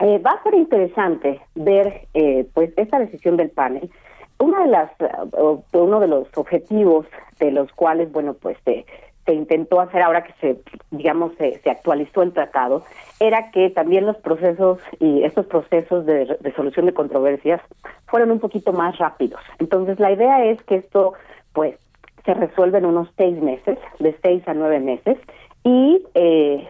[0.00, 3.90] eh, va a ser interesante ver eh, pues esta decisión del panel.
[4.38, 4.90] Una de las
[5.32, 7.06] uh, uno de los objetivos
[7.38, 8.84] de los cuales bueno pues se,
[9.26, 10.60] se intentó hacer ahora que se
[10.90, 12.84] digamos se, se, actualizó el tratado
[13.20, 17.60] era que también los procesos y estos procesos de resolución de controversias
[18.06, 19.40] fueron un poquito más rápidos.
[19.58, 21.14] Entonces la idea es que esto
[21.52, 21.76] pues
[22.24, 25.18] se resuelve en unos seis meses, de seis a nueve meses
[25.64, 26.68] y eh,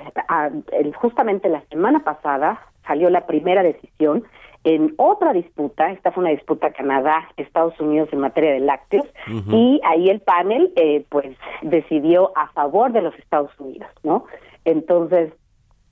[0.95, 4.25] justamente la semana pasada salió la primera decisión
[4.67, 9.55] en otra disputa, esta fue una disputa Canadá-Estados Unidos en materia de lácteos, uh -huh.
[9.55, 14.25] y ahí el panel eh, pues decidió a favor de los Estados Unidos, ¿no?
[14.65, 15.33] Entonces,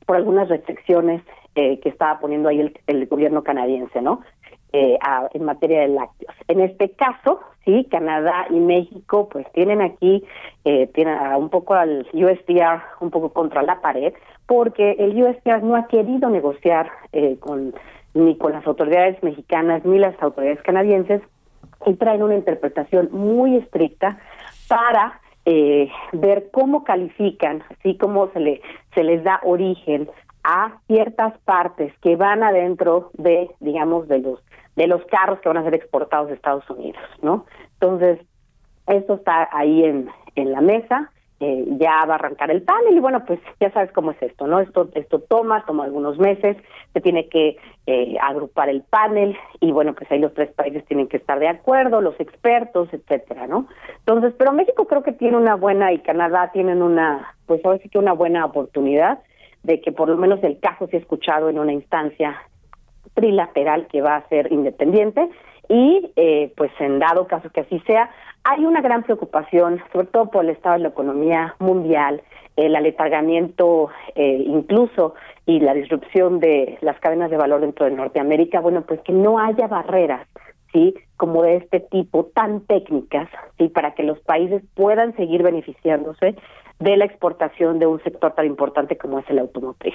[0.07, 1.23] por algunas restricciones
[1.55, 4.23] eh, que estaba poniendo ahí el, el gobierno canadiense, ¿no?
[4.73, 6.35] Eh, a, en materia de lácteos.
[6.49, 10.25] En este caso, sí, Canadá y México pues tienen aquí,
[10.65, 14.13] eh, tienen a un poco al USDR un poco contra la pared,
[14.47, 17.75] porque el USDR no ha querido negociar eh, con
[18.15, 21.21] ni con las autoridades mexicanas ni las autoridades canadienses
[21.85, 24.19] y traen una interpretación muy estricta
[24.69, 28.63] para eh, ver cómo califican, así como se le
[28.95, 30.09] se les da origen
[30.45, 34.41] a ciertas partes que van adentro de, digamos, de los
[34.77, 37.47] de los carros que van a ser exportados de Estados Unidos, ¿no?
[37.75, 38.21] Entonces,
[38.87, 41.11] esto está ahí en, en la mesa,
[41.47, 44.47] eh, ya va a arrancar el panel y bueno, pues ya sabes cómo es esto,
[44.47, 44.61] ¿no?
[44.61, 46.57] Esto esto toma, toma algunos meses,
[46.95, 51.07] se tiene que eh, agrupar el panel y bueno, pues ahí los tres países tienen
[51.07, 53.69] que estar de acuerdo, los expertos, etcétera, ¿no?
[53.99, 57.91] Entonces, pero México creo que tiene una buena y Canadá tienen una, pues ahora sí
[57.91, 59.19] que una buena oportunidad
[59.65, 62.41] de que por lo menos el caso se ha escuchado en una instancia
[63.13, 65.29] trilateral que va a ser independiente
[65.69, 68.11] y eh, pues en dado caso que así sea,
[68.45, 72.23] hay una gran preocupación, sobre todo por el estado de la economía mundial,
[72.57, 75.15] el aletargamiento eh, incluso
[75.47, 79.39] y la disrupción de las cadenas de valor dentro de Norteamérica, bueno, pues que no
[79.39, 80.29] haya barreras,
[80.73, 80.95] ¿sí?
[81.17, 83.29] Como de este tipo, tan técnicas,
[83.59, 83.69] ¿sí?
[83.69, 86.37] Para que los países puedan seguir beneficiándose
[86.79, 89.95] de la exportación de un sector tan importante como es el automotriz.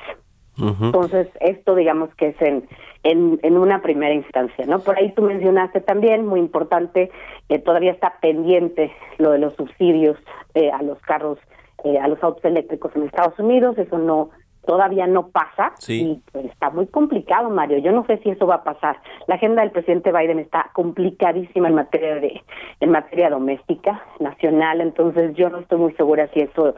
[0.59, 0.85] Uh -huh.
[0.87, 2.67] Entonces, esto digamos que es en,
[3.03, 4.79] en, en, una primera instancia, ¿no?
[4.79, 7.11] Por ahí tú mencionaste también, muy importante,
[7.49, 10.17] eh, todavía está pendiente lo de los subsidios
[10.53, 11.39] eh, a los carros,
[11.83, 14.29] eh, a los autos eléctricos en Estados Unidos, eso no
[14.65, 16.01] todavía no pasa sí.
[16.01, 17.79] y pues, está muy complicado, Mario.
[17.79, 18.97] Yo no sé si eso va a pasar.
[19.25, 22.43] La agenda del presidente Biden está complicadísima en materia de
[22.79, 26.75] en materia doméstica nacional, entonces yo no estoy muy segura si eso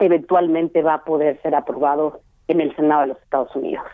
[0.00, 3.84] eventualmente va a poder ser aprobado en el Senado de los Estados Unidos.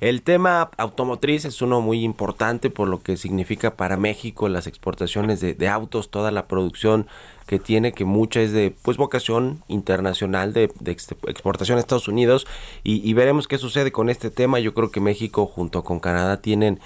[0.00, 5.40] El tema automotriz es uno muy importante por lo que significa para México las exportaciones
[5.40, 7.06] de, de autos, toda la producción
[7.46, 12.46] que tiene, que mucha es de pues vocación internacional de, de exportación a Estados Unidos
[12.84, 14.58] y veremos qué sucede con este tema.
[14.58, 16.78] Yo creo que México junto con Canadá tienen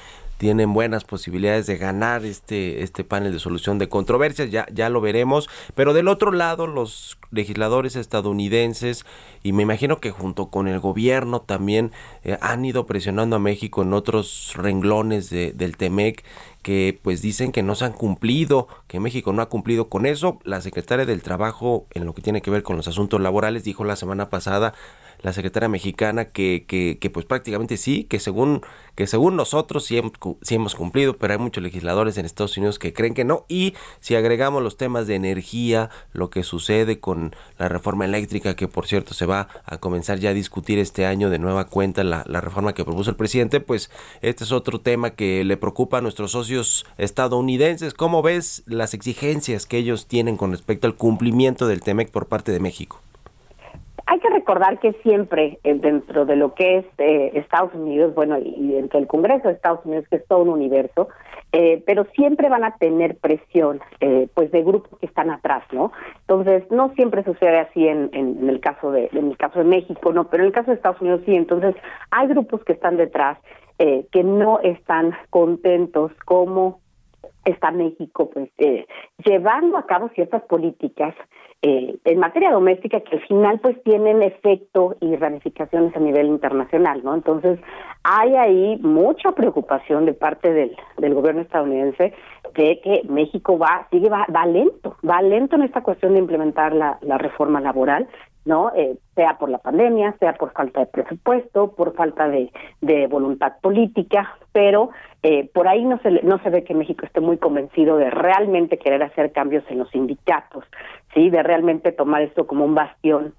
[0.42, 5.00] tienen buenas posibilidades de ganar este, este panel de solución de controversias, ya, ya lo
[5.00, 9.07] veremos, pero del otro lado los legisladores estadounidenses
[9.44, 11.92] y me imagino que junto con el gobierno también
[12.24, 16.24] eh, han ido presionando a México en otros renglones de, del TEMEC
[16.62, 20.38] que pues dicen que no se han cumplido, que México no ha cumplido con eso.
[20.44, 23.85] La secretaria del Trabajo en lo que tiene que ver con los asuntos laborales dijo
[23.85, 24.74] la semana pasada
[25.22, 28.62] la secretaria mexicana que, que, que, pues prácticamente sí, que según,
[28.94, 30.00] que según nosotros sí
[30.42, 33.44] sí hemos cumplido, pero hay muchos legisladores en Estados Unidos que creen que no.
[33.48, 38.68] Y si agregamos los temas de energía, lo que sucede con la reforma eléctrica, que
[38.68, 42.24] por cierto se va a comenzar ya a discutir este año de nueva cuenta la,
[42.26, 46.00] la reforma que propuso el presidente, pues este es otro tema que le preocupa a
[46.00, 47.94] nuestros socios estadounidenses.
[47.94, 52.52] ¿Cómo ves las exigencias que ellos tienen con respecto al cumplimiento del TEMEC por parte
[52.52, 53.02] de México?
[54.13, 58.37] Hay que recordar que siempre eh, dentro de lo que es eh, Estados Unidos, bueno,
[58.38, 61.08] y dentro del Congreso de Estados Unidos, que es todo un universo,
[61.52, 65.92] eh, pero siempre van a tener presión, eh, pues, de grupos que están atrás, ¿no?
[66.21, 69.65] Entonces, no siempre sucede así en, en, en, el caso de, en el caso de
[69.65, 71.35] México, no, pero en el caso de Estados Unidos sí.
[71.35, 71.75] Entonces,
[72.10, 73.38] hay grupos que están detrás,
[73.79, 76.81] eh, que no están contentos como
[77.45, 78.87] está México pues eh,
[79.25, 81.15] llevando a cabo ciertas políticas
[81.63, 87.03] eh, en materia doméstica que al final pues tienen efecto y ramificaciones a nivel internacional,
[87.05, 87.15] ¿no?
[87.15, 87.61] Entonces
[88.03, 92.15] hay ahí mucha preocupación de parte del, del gobierno estadounidense
[92.57, 96.75] de que México va sigue va, va lento, va lento en esta cuestión de implementar
[96.75, 98.09] la, la reforma laboral
[98.45, 98.73] ¿no?
[98.75, 103.55] Eh, sea por la pandemia, sea por falta de presupuesto, por falta de, de voluntad
[103.61, 104.90] política, pero
[105.23, 108.79] eh, por ahí no se, no se ve que México esté muy convencido de realmente
[108.79, 110.65] querer hacer cambios en los sindicatos,
[111.15, 111.31] ¿sí?
[111.31, 113.35] De realmente tomar esto como un bastión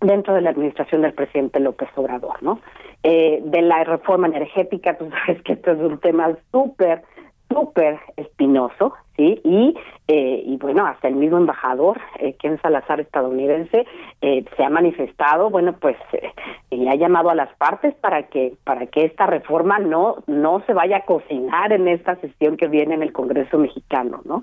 [0.00, 2.60] dentro de la administración del presidente López Obrador, ¿no?
[3.02, 7.02] Eh, de la reforma energética, tú sabes que esto es un tema súper
[7.48, 9.40] súper espinoso, ¿sí?
[9.44, 9.74] Y,
[10.08, 13.86] eh, y bueno, hasta el mismo embajador, eh, Ken Salazar, estadounidense,
[14.20, 16.32] eh, se ha manifestado, bueno, pues, eh,
[16.70, 20.72] y ha llamado a las partes para que, para que esta reforma no, no se
[20.72, 24.42] vaya a cocinar en esta sesión que viene en el Congreso mexicano, ¿no?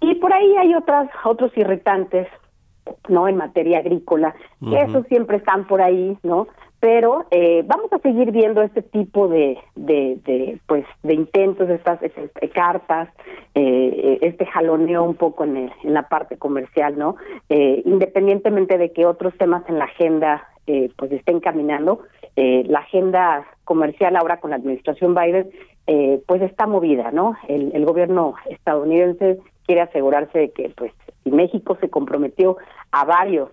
[0.00, 2.28] Y por ahí hay otras, otros irritantes,
[3.08, 3.28] ¿no?
[3.28, 6.46] En materia agrícola, que esos siempre están por ahí, ¿no?
[6.80, 12.30] Pero eh, vamos a seguir viendo este tipo de, de, pues de intentos estas, estas
[12.52, 13.08] cartas
[13.54, 17.16] eh, este jaloneo un poco en, el, en la parte comercial no
[17.48, 22.02] eh, independientemente de que otros temas en la agenda eh, pues estén caminando
[22.36, 25.50] eh, la agenda comercial ahora con la administración Biden
[25.88, 30.92] eh, pues está movida no el, el gobierno estadounidense quiere asegurarse de que pues
[31.24, 32.56] si México se comprometió
[32.92, 33.50] a varios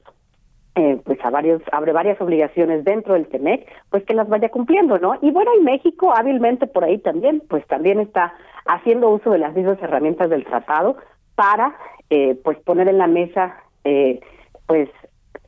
[0.76, 5.00] eh, pues a varios abre varias obligaciones dentro del TEMEC, pues que las vaya cumpliendo,
[5.00, 5.18] ¿no?
[5.22, 8.34] Y bueno, y México hábilmente por ahí también, pues también está
[8.66, 10.98] haciendo uso de las mismas herramientas del tratado
[11.36, 11.76] para,
[12.10, 14.20] eh, pues poner en la mesa, eh,
[14.68, 14.90] pues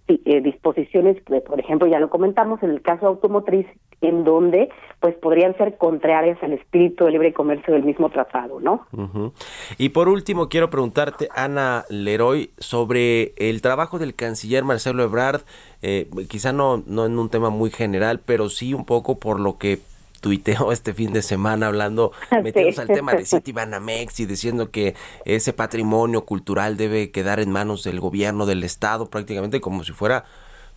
[0.07, 3.67] eh, disposiciones, que, por ejemplo, ya lo comentamos en el caso automotriz,
[4.02, 4.70] en donde
[5.00, 8.88] pues podrían ser contrarias al espíritu de libre comercio del mismo tratado, ¿no?
[8.91, 9.32] Ujú.
[9.78, 15.41] Y por último, quiero preguntarte, Ana Leroy, sobre el trabajo del canciller Marcelo Ebrard,
[15.82, 19.58] eh, quizá no, no en un tema muy general, pero sí un poco por lo
[19.58, 19.80] que
[20.20, 22.12] tuiteó este fin de semana hablando,
[22.43, 24.95] metiéndose al tema de City Banamex y diciendo que
[25.26, 30.26] ese patrimonio cultural debe quedar en manos del gobierno del estado, prácticamente como si fuera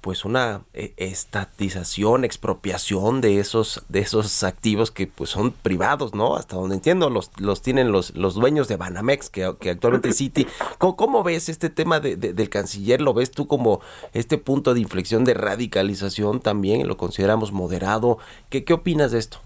[0.01, 6.37] pues una eh, estatización, expropiación de esos de esos activos que pues son privados, ¿no?
[6.37, 10.47] Hasta donde entiendo los los tienen los los dueños de Banamex que, que actualmente City.
[10.79, 13.01] ¿Cómo, cómo ves este tema de, de- del canciller?
[13.01, 13.81] ¿Lo ves tú como
[14.13, 16.89] este punto de inflexión de radicalización también?
[16.89, 18.19] ¿Lo consideramos moderado?
[18.49, 19.39] ¿Qué qué opinas de esto?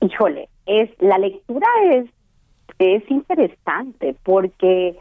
[0.00, 2.06] Híjole, es la lectura es
[2.78, 4.98] es interesante porque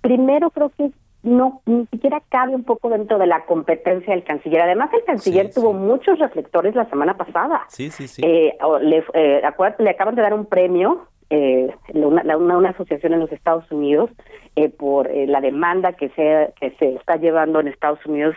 [0.00, 0.90] primero creo que
[1.22, 4.62] no ni siquiera cabe un poco dentro de la competencia del canciller.
[4.62, 5.78] Además, el canciller Sí, tuvo sí.
[5.78, 7.62] muchos reflectores la semana pasada.
[7.68, 8.22] Sí, sí, sí.
[8.24, 13.12] Eh, le, eh, acuérdate, le acaban de dar un premio, eh, una, una, una asociación
[13.14, 14.10] en los Estados Unidos,
[14.56, 18.34] eh, por eh, la demanda que se, que se está llevando en Estados Unidos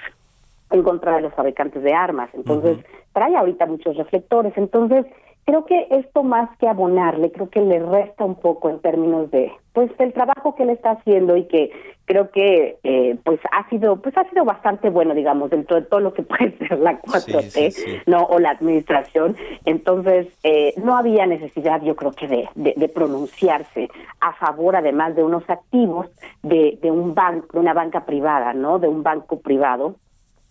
[0.71, 2.29] en contra de los fabricantes de armas.
[2.33, 2.77] Entonces,
[3.13, 4.53] trae ahorita muchos reflectores.
[4.57, 5.05] Entonces,
[5.45, 9.51] creo que esto más que abonarle, creo que le resta un poco en términos de,
[9.73, 11.71] pues, del trabajo que él está haciendo y que
[12.05, 15.99] creo que, eh, pues, ha sido, pues, ha sido bastante bueno, digamos, dentro de todo
[15.99, 17.97] lo que puede ser la 4T, Sí, sí, sí.
[18.07, 19.35] no o la administración.
[19.65, 23.89] Entonces eh, no había necesidad yo creo que de, de, de pronunciarse
[24.19, 26.07] a favor además de unos activos
[26.43, 29.95] de, de un banco de una banca privada no de un banco privado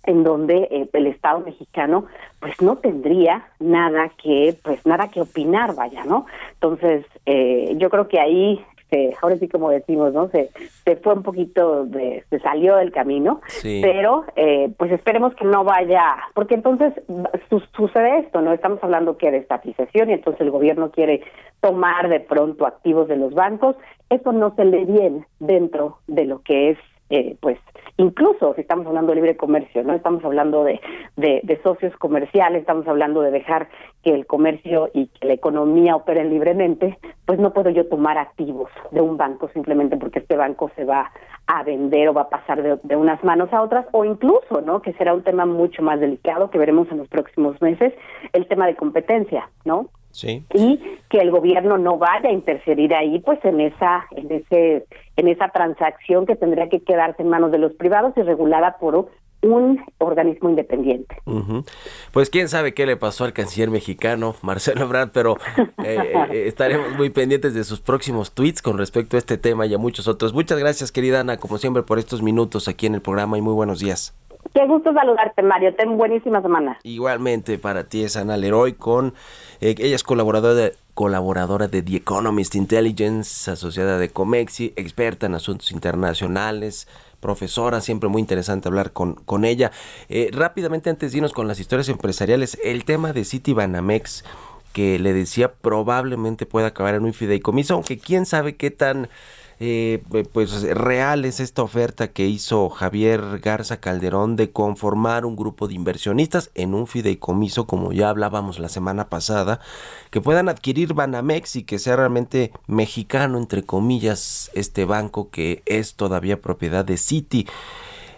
[0.07, 2.07] en donde eh, el Estado mexicano
[2.41, 8.09] pues no tendría nada que pues nada que opinar vaya no entonces eh, yo creo
[8.09, 10.51] que ahí se, ahora sí como decimos no se
[10.85, 13.81] se fue un poquito de se salió del camino Sí.
[13.83, 16.93] pero eh, pues esperemos que no vaya porque entonces
[17.49, 21.23] su- sucede esto no estamos hablando que de estatización y entonces el gobierno quiere
[21.61, 23.75] tomar de pronto activos de los bancos.
[24.11, 26.79] Eso no se le bien dentro de lo que es
[27.15, 27.59] eh, pues
[27.97, 30.81] incluso si estamos hablando de libre comercio, no estamos hablando de,
[31.17, 33.69] de, socios comerciales, estamos hablando de dejar
[34.03, 38.71] que el comercio y que la economía operen libremente, pues no puedo yo tomar activos
[38.91, 41.12] de un banco simplemente porque este banco se va
[41.47, 44.83] a vender o va a pasar de, de unas manos a otras, o incluso, ¿no?
[44.83, 47.93] Que será un tema mucho más delicado que veremos en los próximos meses,
[48.33, 49.89] el tema de competencia, ¿no?
[50.15, 50.45] Sí.
[50.55, 54.87] y que el gobierno no vaya a interferir ahí pues en esa en ese
[55.17, 59.09] en esa transacción que tendría que quedarse en manos de los privados y regulada por
[59.43, 61.17] un organismo independiente.
[62.12, 65.37] Pues quién sabe qué le pasó al canciller mexicano Marcelo Ebrard, pero
[65.85, 69.75] eh, eh, estaremos muy pendientes de sus próximos tweets con respecto a este tema y
[69.75, 70.33] a muchos otros.
[70.33, 73.55] Muchas gracias, querida Ana, como siempre, por estos minutos aquí en el programa y muy
[73.55, 74.15] buenos días.
[74.55, 75.75] Qué gusto saludarte, Mario.
[75.75, 76.79] Ten buenísima semana.
[76.85, 79.13] Igualmente para ti es Ana Leroy con
[79.61, 85.35] eh, ella es colaboradora de, colaboradora de The Economist Intelligence, asociada de Comexi, experta en
[85.35, 86.87] asuntos internacionales,
[87.19, 89.73] profesora, siempre muy interesante hablar con, con ella.
[90.09, 94.25] Eh, rápidamente, antes de irnos con las historias empresariales, el tema de City Banamex,
[94.73, 99.09] que le decía probablemente pueda acabar en un fideicomiso, aunque quién sabe qué tan
[99.61, 100.03] eh,
[100.33, 105.75] pues real es esta oferta que hizo Javier Garza Calderón de conformar un grupo de
[105.75, 109.61] inversionistas en un fideicomiso, como ya hablábamos la semana pasada,
[110.11, 115.95] que puedan adquirir Banamex y que sea realmente mexicano, entre comillas, este banco que es
[115.95, 117.47] todavía propiedad de Citi.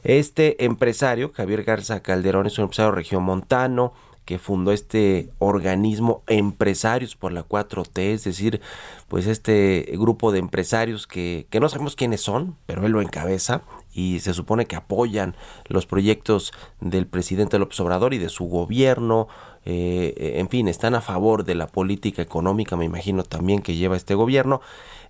[0.03, 3.93] Este empresario, Javier Garza Calderón, es un empresario regiomontano,
[4.27, 8.61] que fundó este organismo Empresarios por la 4T, es decir,
[9.09, 13.63] pues este grupo de empresarios que, que no sabemos quiénes son, pero él lo encabeza
[13.95, 15.37] y se supone que apoyan
[15.69, 19.29] los proyectos del presidente López Obrador y de su gobierno,
[19.65, 23.97] eh, en fin, están a favor de la política económica, me imagino también que lleva
[23.97, 24.61] este gobierno.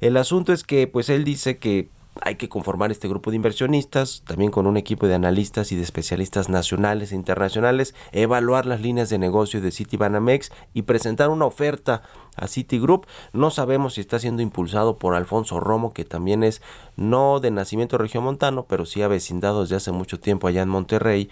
[0.00, 1.88] El asunto es que pues él dice que
[2.22, 5.82] hay que conformar este grupo de inversionistas, también con un equipo de analistas y de
[5.82, 12.02] especialistas nacionales e internacionales, evaluar las líneas de negocio de Citibanamex y presentar una oferta
[12.36, 13.06] a Citigroup.
[13.32, 16.62] No sabemos si está siendo impulsado por Alfonso Romo, que también es
[16.96, 21.30] no de nacimiento regiomontano, pero sí avecindado desde hace mucho tiempo allá en Monterrey.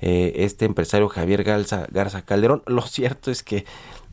[0.00, 2.62] Eh, este empresario Javier Garza, Garza Calderón.
[2.66, 3.64] Lo cierto es que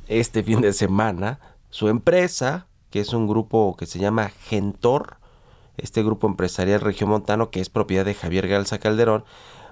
[0.08, 1.40] este fin de semana
[1.70, 5.18] su empresa, que es un grupo que se llama Gentor,
[5.78, 9.26] este grupo empresarial regiomontano que es propiedad de Javier Galza Calderón,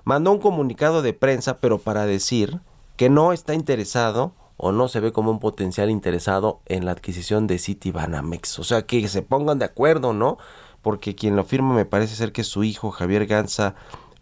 [0.03, 2.59] mandó un comunicado de prensa, pero para decir
[2.97, 7.47] que no está interesado o no se ve como un potencial interesado en la adquisición
[7.47, 8.59] de City Banamex.
[8.59, 10.37] O sea, que se pongan de acuerdo, ¿no?
[10.81, 13.75] Porque quien lo firma me parece ser que es su hijo Javier Ganza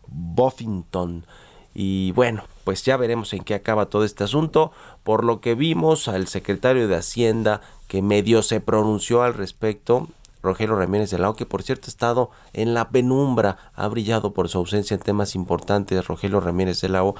[0.08, 1.26] Buffington.
[1.74, 4.72] Y bueno, pues ya veremos en qué acaba todo este asunto.
[5.04, 10.08] Por lo que vimos al secretario de Hacienda que medio se pronunció al respecto,
[10.42, 14.50] Rogelio Ramírez de Lao, que por cierto ha estado en la penumbra, ha brillado por
[14.50, 17.16] su ausencia en temas importantes, Rogelio Ramírez de Lao,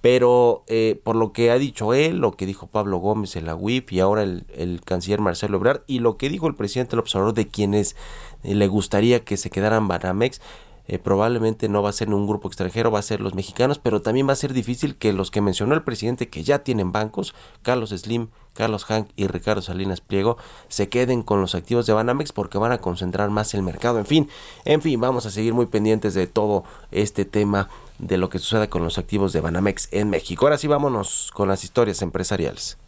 [0.00, 3.54] pero eh, por lo que ha dicho él, lo que dijo Pablo Gómez en la
[3.54, 7.34] UIF y ahora el, canciller Marcelo Ebrard y lo que dijo el presidente del observador
[7.34, 7.96] de quienes
[8.42, 10.40] eh, le gustaría que se quedaran Banamex,
[10.88, 14.02] eh, probablemente no va a ser un grupo extranjero, va a ser los mexicanos, pero
[14.02, 17.34] también va a ser difícil que los que mencionó el presidente que ya tienen bancos,
[17.62, 20.36] Carlos Slim, Carlos Hank y Ricardo Salinas Pliego,
[20.68, 23.98] se queden con los activos de Banamex porque van a concentrar más el mercado.
[23.98, 24.28] En fin,
[24.64, 27.68] en fin, vamos a seguir muy pendientes de todo este tema
[27.98, 30.46] de lo que suceda con los activos de Banamex en México.
[30.46, 32.78] Ahora sí vámonos con las historias empresariales.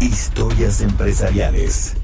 [0.00, 1.96] Historias empresariales.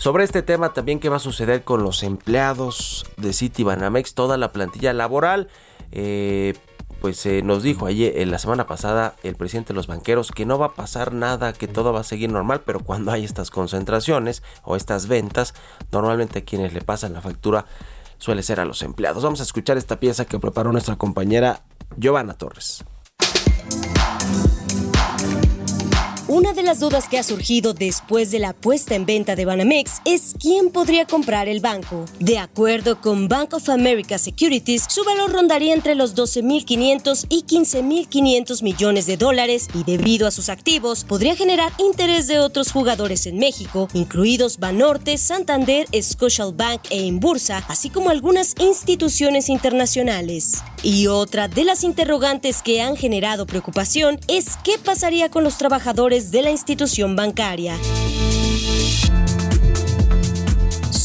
[0.00, 4.38] Sobre este tema también qué va a suceder con los empleados de City Banamex, toda
[4.38, 5.48] la plantilla laboral.
[5.92, 6.54] Eh,
[7.02, 10.46] pues eh, nos dijo ayer, en la semana pasada, el presidente de los banqueros que
[10.46, 13.50] no va a pasar nada, que todo va a seguir normal, pero cuando hay estas
[13.50, 15.52] concentraciones o estas ventas,
[15.92, 17.66] normalmente quienes le pasan la factura
[18.16, 19.22] suele ser a los empleados.
[19.22, 21.60] Vamos a escuchar esta pieza que preparó nuestra compañera
[21.98, 22.84] Giovanna Torres.
[26.32, 30.00] Una de las dudas que ha surgido después de la puesta en venta de Banamex
[30.04, 32.04] es quién podría comprar el banco.
[32.20, 38.62] De acuerdo con Bank of America Securities, su valor rondaría entre los 12.500 y 15.500
[38.62, 43.36] millones de dólares y debido a sus activos podría generar interés de otros jugadores en
[43.36, 50.62] México, incluidos Banorte, Santander, Scotiabank e Inbursa, así como algunas instituciones internacionales.
[50.84, 56.19] Y otra de las interrogantes que han generado preocupación es qué pasaría con los trabajadores
[56.28, 57.78] de la institución bancaria.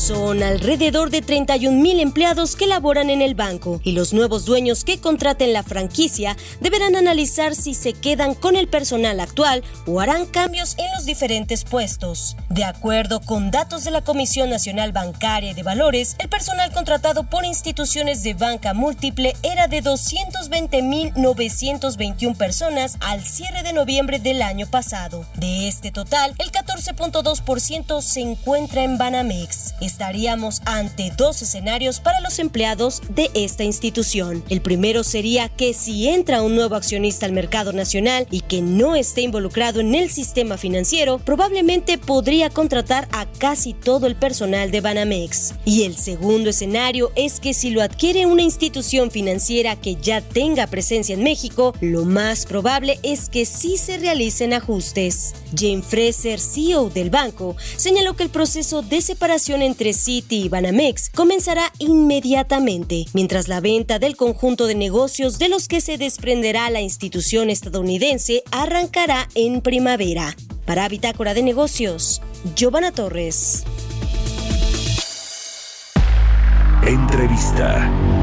[0.06, 4.84] Son alrededor de 31 mil empleados que laboran en el banco y los nuevos dueños
[4.84, 10.28] que contraten la franquicia deberán analizar si se quedan con el personal actual o harán
[10.28, 12.38] cambios en los diferentes puestos.
[12.50, 17.28] De acuerdo con datos de la Comisión Nacional Bancaria y de Valores, el personal contratado
[17.28, 24.68] por instituciones de banca múltiple era de 220.921 personas al cierre de noviembre del año
[24.68, 25.26] pasado.
[25.34, 32.40] De este total, el 14.2% se encuentra en Banamex estaríamos ante dos escenarios para los
[32.40, 34.44] empleados de esta institución.
[34.50, 38.98] El primero sería que si entra un nuevo accionista al mercado nacional y que no
[38.98, 44.82] esté involucrado en el sistema financiero, probablemente podría contratar a casi todo el personal de
[44.82, 45.54] Banamex.
[45.64, 50.68] Y el segundo escenario es que si lo adquiere una institución financiera que ya tenga
[50.68, 55.36] presencia en México, lo más probable es que sí se realicen ajustes.
[55.58, 61.10] Jane Fraser, CEO del banco, señaló que el proceso de separación entre Citi y Banamex
[61.10, 66.82] comenzará inmediatamente, mientras la venta del conjunto de negocios de los que se desprenderá la
[66.82, 70.36] institución estadounidense arrancará en primavera.
[70.66, 72.22] Para Bitácora de Negocios,
[72.56, 73.64] Giovanna Torres.
[76.86, 78.15] Entrevista.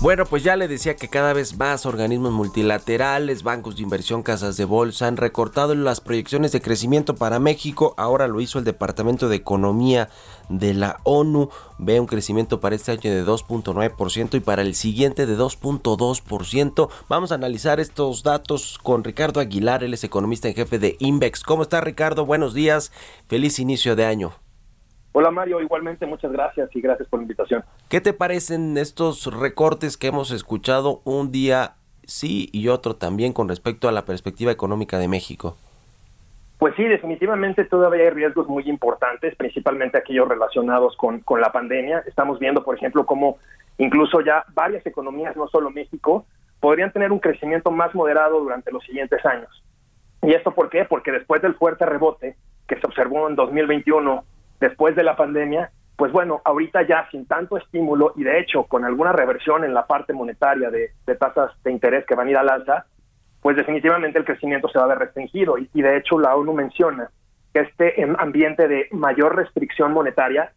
[0.00, 4.56] Bueno, pues ya le decía que cada vez más organismos multilaterales, bancos de inversión, casas
[4.56, 7.94] de bolsa han recortado las proyecciones de crecimiento para México.
[7.96, 10.08] Ahora lo hizo el Departamento de Economía
[10.48, 11.50] de la ONU.
[11.78, 16.88] Ve un crecimiento para este año de 2.9% y para el siguiente de 2.2%.
[17.08, 21.42] Vamos a analizar estos datos con Ricardo Aguilar, él es economista en jefe de Invex.
[21.42, 22.24] ¿Cómo está Ricardo?
[22.24, 22.92] Buenos días.
[23.26, 24.47] Feliz inicio de año.
[25.12, 27.64] Hola Mario, igualmente muchas gracias y gracias por la invitación.
[27.88, 33.48] ¿Qué te parecen estos recortes que hemos escuchado un día sí y otro también con
[33.48, 35.56] respecto a la perspectiva económica de México?
[36.58, 42.02] Pues sí, definitivamente todavía hay riesgos muy importantes, principalmente aquellos relacionados con, con la pandemia.
[42.06, 43.38] Estamos viendo, por ejemplo, cómo
[43.78, 46.26] incluso ya varias economías, no solo México,
[46.58, 49.62] podrían tener un crecimiento más moderado durante los siguientes años.
[50.22, 50.84] ¿Y esto por qué?
[50.84, 52.36] Porque después del fuerte rebote
[52.66, 54.24] que se observó en 2021
[54.60, 58.84] después de la pandemia, pues bueno, ahorita ya sin tanto estímulo y de hecho con
[58.84, 62.48] alguna reversión en la parte monetaria de, tasas de interés que van a ir al
[62.48, 62.86] alza,
[63.42, 65.58] pues definitivamente el crecimiento se va a ver restringido.
[65.58, 67.10] Y, y de hecho la ONU menciona
[67.52, 70.52] que este em, ambiente de mayor restricción monetaria,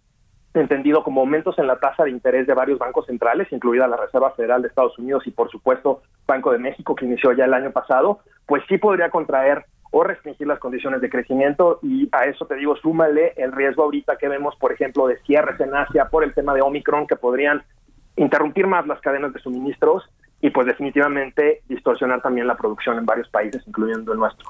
[0.53, 4.31] entendido como aumentos en la tasa de interés de varios bancos centrales, incluida la Reserva
[4.31, 7.71] Federal de Estados Unidos y por supuesto Banco de México, que inició ya el año
[7.71, 12.55] pasado, pues sí podría contraer o restringir las condiciones de crecimiento y a eso te
[12.55, 16.33] digo, súmale el riesgo ahorita que vemos, por ejemplo, de cierres en Asia por el
[16.33, 17.61] tema de Omicron que podrían
[18.15, 20.09] interrumpir más las cadenas de suministros
[20.41, 24.49] y pues definitivamente distorsionar también la producción en varios países, incluyendo el nuestro.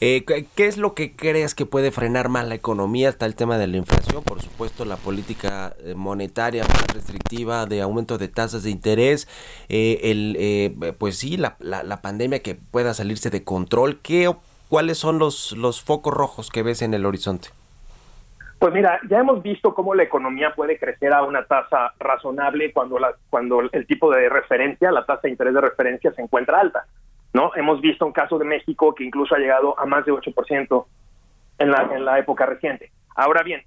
[0.00, 3.08] Eh, ¿qué- ¿Qué es lo que crees que puede frenar más la economía?
[3.10, 7.82] Está el tema de la inflación, por supuesto, la política eh, monetaria más restrictiva de
[7.82, 9.28] aumento de tasas de interés,
[9.68, 13.98] eh, el, eh, pues sí, la, la, pandemia que pueda salirse de control.
[14.02, 14.34] ¿Qué,
[14.68, 17.48] ¿Cuáles son los, los focos rojos que ves en el horizonte?
[18.58, 22.98] Pues mira, ya hemos visto cómo la economía puede crecer a una tasa razonable cuando,
[22.98, 26.86] la, cuando el tipo de referencia, la tasa de interés de referencia se encuentra alta.
[27.34, 27.50] ¿No?
[27.56, 30.86] Hemos visto un caso de México que incluso ha llegado a más de 8%
[31.58, 32.90] en la, en la época reciente.
[33.14, 33.62] Ahora bien,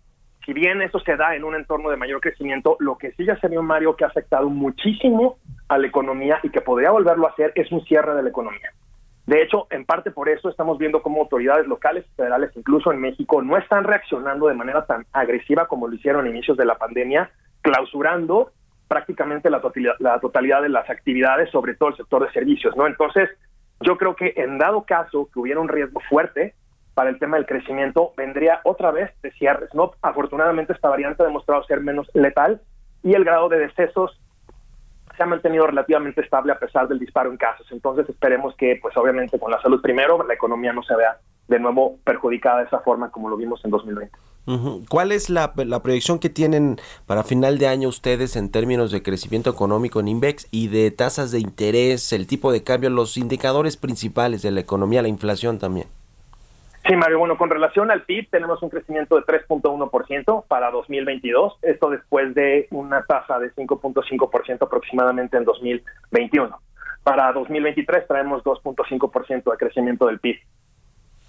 [0.45, 3.37] si bien eso se da en un entorno de mayor crecimiento, lo que sí ya
[3.39, 5.37] se vio, Mario, que ha afectado muchísimo
[5.67, 8.71] a la economía y que podría volverlo a hacer es un cierre de la economía.
[9.25, 13.01] De hecho, en parte por eso estamos viendo cómo autoridades locales y federales, incluso en
[13.01, 16.75] México, no están reaccionando de manera tan agresiva como lo hicieron a inicios de la
[16.75, 17.29] pandemia,
[17.61, 18.51] clausurando
[18.87, 22.87] prácticamente la totalidad, la totalidad de las actividades, sobre todo el sector de servicios, ¿no?
[22.87, 23.29] Entonces,
[23.81, 26.55] yo creo que en dado caso que hubiera un riesgo fuerte
[26.93, 29.91] para el tema del crecimiento, vendría otra vez de cierres, ¿no?
[30.01, 32.61] Afortunadamente esta variante ha demostrado ser menos letal
[33.03, 34.19] y el grado de decesos
[35.15, 37.67] se ha mantenido relativamente estable a pesar del disparo en casos.
[37.71, 41.17] Entonces esperemos que, pues obviamente con la salud primero, la economía no se vea
[41.47, 44.17] de nuevo perjudicada de esa forma como lo vimos en 2020.
[44.89, 49.03] ¿Cuál es la, la proyección que tienen para final de año ustedes en términos de
[49.03, 53.75] crecimiento económico en INVEX y de tasas de interés, el tipo de cambio, los indicadores
[53.75, 55.87] principales de la economía, la inflación también?
[56.87, 61.89] Sí, Mario, bueno, con relación al PIB tenemos un crecimiento de 3.1% para 2022, esto
[61.89, 66.57] después de una tasa de 5.5% aproximadamente en 2021.
[67.03, 70.37] Para 2023 traemos 2.5% de crecimiento del PIB.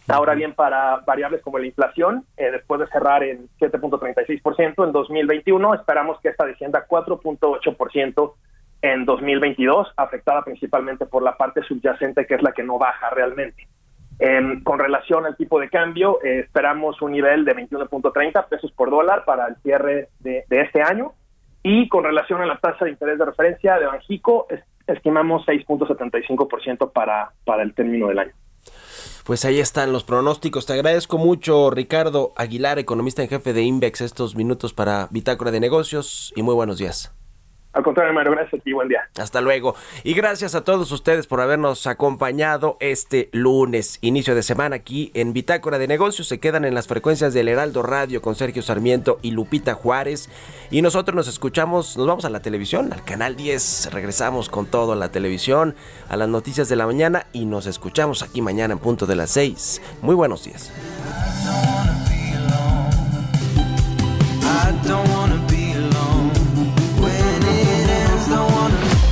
[0.09, 5.75] Ahora bien, para variables como la inflación, eh, después de cerrar en 7.36% en 2021,
[5.75, 8.33] esperamos que esta descienda a 4.8%
[8.81, 13.69] en 2022, afectada principalmente por la parte subyacente, que es la que no baja realmente.
[14.65, 19.25] Con relación al tipo de cambio, eh, esperamos un nivel de 21.30 pesos por dólar
[19.25, 21.13] para el cierre de, de, este año.
[21.63, 26.93] Y con relación a la tasa de interés de referencia de Banjico, es, estimamos 6.75%
[26.93, 28.33] para, para el término del año.
[29.29, 30.65] Pues ahí están los pronósticos.
[30.65, 35.61] Te agradezco mucho, Ricardo Aguilar, economista en jefe de Invex, estos minutos para Bitácora de
[35.61, 37.13] Negocios y muy buenos días.
[37.79, 39.09] Al contrario, Mario, gracias a ti, buen día.
[39.21, 39.77] Hasta luego.
[40.03, 45.33] Y gracias a todos ustedes por habernos acompañado este lunes, inicio de semana aquí en
[45.33, 46.27] Bitácora de Negocios.
[46.27, 50.29] Se quedan en las frecuencias del Heraldo Radio con Sergio Sarmiento y Lupita Juárez.
[50.73, 53.91] Y nosotros nos escuchamos, nos vamos a la televisión, al canal 10.
[53.93, 55.77] Regresamos con todo a la televisión,
[56.09, 59.31] a las noticias de la mañana y nos escuchamos aquí mañana en punto de las
[59.31, 59.83] 6.
[60.03, 60.73] Muy buenos días.